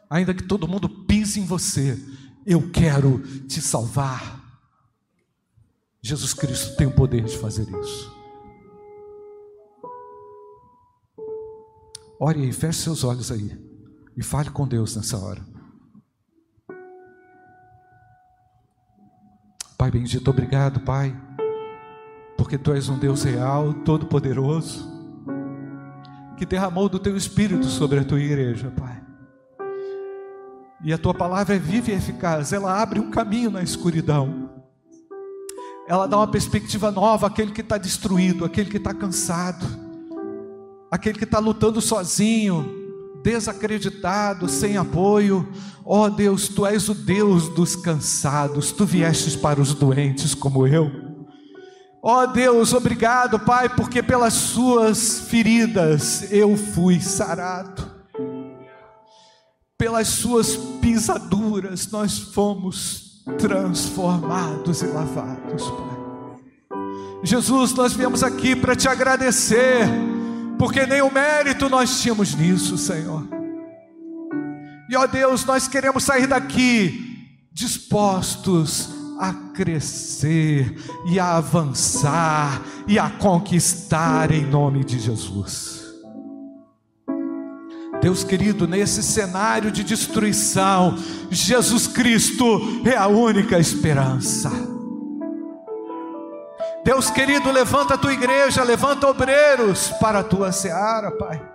Ainda 0.09 0.33
que 0.33 0.41
todo 0.41 0.67
mundo 0.67 0.89
pise 0.89 1.39
em 1.39 1.45
você, 1.45 2.03
eu 2.47 2.71
quero 2.71 3.19
te 3.45 3.61
salvar. 3.61 4.41
Jesus 6.01 6.33
Cristo 6.33 6.75
tem 6.75 6.87
o 6.87 6.95
poder 6.95 7.23
de 7.23 7.37
fazer 7.37 7.69
isso. 7.79 8.11
Ore 12.19 12.41
aí, 12.41 12.51
feche 12.51 12.79
seus 12.79 13.03
olhos 13.03 13.31
aí 13.31 13.55
e 14.17 14.23
fale 14.23 14.49
com 14.49 14.67
Deus 14.67 14.95
nessa 14.95 15.15
hora. 15.19 15.56
Pai 19.77 19.91
bendito, 19.91 20.27
obrigado, 20.29 20.79
Pai, 20.79 21.15
porque 22.35 22.57
Tu 22.57 22.73
és 22.73 22.89
um 22.89 22.97
Deus 22.97 23.23
real, 23.23 23.73
todo-poderoso, 23.73 24.91
que 26.35 26.45
derramou 26.45 26.89
do 26.89 26.97
Teu 26.97 27.15
Espírito 27.15 27.65
sobre 27.65 27.99
a 27.99 28.03
Tua 28.03 28.19
igreja, 28.19 28.71
Pai. 28.71 29.01
E 30.83 30.91
a 30.91 30.97
Tua 30.97 31.13
palavra 31.13 31.55
é 31.55 31.59
viva 31.59 31.91
e 31.91 31.93
eficaz, 31.93 32.53
ela 32.53 32.81
abre 32.81 32.99
um 32.99 33.11
caminho 33.11 33.51
na 33.51 33.61
escuridão, 33.61 34.49
ela 35.87 36.07
dá 36.07 36.17
uma 36.17 36.27
perspectiva 36.27 36.89
nova 36.89 37.27
àquele 37.27 37.51
que 37.51 37.61
está 37.61 37.77
destruído, 37.77 38.43
àquele 38.43 38.69
que 38.69 38.77
está 38.77 38.93
cansado 38.93 39.87
aquele 40.89 41.17
que 41.17 41.25
está 41.25 41.39
lutando 41.39 41.81
sozinho, 41.81 42.76
desacreditado, 43.27 44.47
sem 44.47 44.77
apoio. 44.77 45.45
Ó 45.83 46.05
oh 46.05 46.09
Deus, 46.09 46.47
tu 46.47 46.65
és 46.65 46.87
o 46.87 46.93
Deus 46.93 47.49
dos 47.49 47.75
cansados, 47.75 48.71
tu 48.71 48.85
viestes 48.85 49.35
para 49.35 49.59
os 49.59 49.73
doentes 49.73 50.33
como 50.33 50.65
eu. 50.65 50.89
Ó 52.01 52.23
oh 52.23 52.27
Deus, 52.27 52.71
obrigado, 52.71 53.37
Pai, 53.37 53.67
porque 53.67 54.01
pelas 54.01 54.33
suas 54.33 55.19
feridas 55.19 56.31
eu 56.31 56.55
fui 56.55 57.01
sarado. 57.01 57.91
Pelas 59.77 60.07
suas 60.07 60.55
pisaduras 60.81 61.91
nós 61.91 62.17
fomos 62.17 63.25
transformados 63.37 64.81
e 64.81 64.85
lavados, 64.85 65.63
Pai. 65.63 65.97
Jesus, 67.23 67.73
nós 67.73 67.91
viemos 67.91 68.23
aqui 68.23 68.55
para 68.55 68.73
te 68.73 68.87
agradecer 68.87 69.85
porque 70.57 70.85
nem 70.85 71.01
o 71.01 71.11
mérito 71.11 71.69
nós 71.69 72.01
tínhamos 72.01 72.33
nisso, 72.35 72.77
Senhor. 72.77 73.27
E 74.89 74.95
ó 74.95 75.05
Deus, 75.05 75.45
nós 75.45 75.67
queremos 75.67 76.03
sair 76.03 76.27
daqui 76.27 77.27
dispostos 77.51 78.89
a 79.19 79.33
crescer 79.33 80.77
e 81.07 81.19
a 81.19 81.37
avançar 81.37 82.61
e 82.87 82.97
a 82.99 83.09
conquistar 83.09 84.31
em 84.31 84.45
nome 84.45 84.83
de 84.83 84.99
Jesus. 84.99 85.77
Deus 88.01 88.23
querido, 88.23 88.67
nesse 88.67 89.01
cenário 89.01 89.71
de 89.71 89.83
destruição, 89.83 90.97
Jesus 91.31 91.87
Cristo 91.87 92.45
é 92.85 92.95
a 92.95 93.07
única 93.07 93.59
esperança. 93.59 94.76
Deus 96.87 97.11
querido, 97.11 97.51
levanta 97.51 97.95
a 97.95 97.97
tua 97.97 98.13
igreja, 98.13 98.63
levanta 98.63 99.09
obreiros 99.09 99.89
para 99.99 100.19
a 100.19 100.23
tua 100.23 100.53
seara, 100.53 101.11
Pai. 101.11 101.45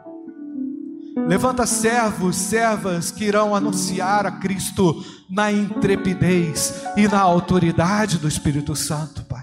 Levanta 1.27 1.65
servos, 1.65 2.37
servas 2.37 3.11
que 3.11 3.25
irão 3.25 3.57
anunciar 3.57 4.27
a 4.27 4.33
Cristo 4.33 5.03
na 5.31 5.51
intrepidez 5.51 6.75
e 6.99 7.09
na 7.09 7.19
autoridade 7.19 8.19
do 8.19 8.29
Espírito 8.29 8.77
Santo, 8.77 9.25
Pai. 9.25 9.43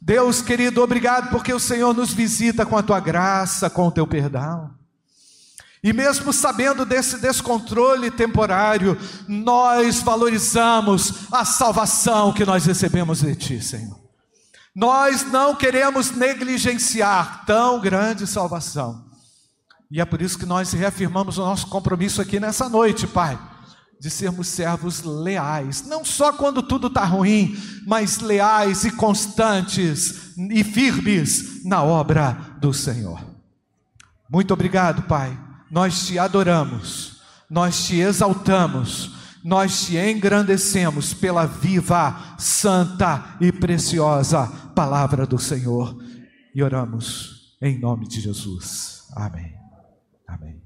Deus 0.00 0.40
querido, 0.40 0.80
obrigado 0.80 1.30
porque 1.30 1.52
o 1.52 1.58
Senhor 1.58 1.92
nos 1.92 2.12
visita 2.12 2.64
com 2.64 2.78
a 2.78 2.82
tua 2.84 3.00
graça, 3.00 3.68
com 3.68 3.88
o 3.88 3.90
teu 3.90 4.06
perdão. 4.06 4.70
E 5.82 5.92
mesmo 5.92 6.32
sabendo 6.32 6.86
desse 6.86 7.18
descontrole 7.18 8.08
temporário, 8.08 8.96
nós 9.26 10.00
valorizamos 10.00 11.26
a 11.32 11.44
salvação 11.44 12.32
que 12.32 12.44
nós 12.44 12.64
recebemos 12.64 13.22
de 13.22 13.34
Ti, 13.34 13.60
Senhor. 13.60 14.05
Nós 14.76 15.24
não 15.32 15.54
queremos 15.54 16.10
negligenciar 16.10 17.46
tão 17.46 17.80
grande 17.80 18.26
salvação. 18.26 19.06
E 19.90 20.02
é 20.02 20.04
por 20.04 20.20
isso 20.20 20.38
que 20.38 20.44
nós 20.44 20.70
reafirmamos 20.74 21.38
o 21.38 21.40
nosso 21.46 21.68
compromisso 21.68 22.20
aqui 22.20 22.38
nessa 22.38 22.68
noite, 22.68 23.06
Pai, 23.06 23.38
de 23.98 24.10
sermos 24.10 24.48
servos 24.48 25.02
leais, 25.02 25.86
não 25.86 26.04
só 26.04 26.30
quando 26.30 26.62
tudo 26.62 26.88
está 26.88 27.06
ruim, 27.06 27.56
mas 27.86 28.18
leais 28.18 28.84
e 28.84 28.90
constantes 28.90 30.36
e 30.36 30.62
firmes 30.62 31.64
na 31.64 31.82
obra 31.82 32.36
do 32.60 32.74
Senhor. 32.74 33.24
Muito 34.30 34.52
obrigado, 34.52 35.04
Pai. 35.04 35.38
Nós 35.70 36.06
te 36.06 36.18
adoramos, 36.18 37.22
nós 37.48 37.86
te 37.86 37.98
exaltamos 37.98 39.12
nós 39.44 39.86
te 39.86 39.96
engrandecemos 39.96 41.14
pela 41.14 41.46
viva, 41.46 42.36
santa 42.38 43.36
e 43.40 43.52
preciosa 43.52 44.46
palavra 44.74 45.26
do 45.26 45.38
Senhor 45.38 45.96
e 46.54 46.62
oramos 46.62 47.56
em 47.60 47.78
nome 47.78 48.06
de 48.08 48.20
Jesus. 48.20 49.06
Amém. 49.14 49.54
Amém. 50.26 50.65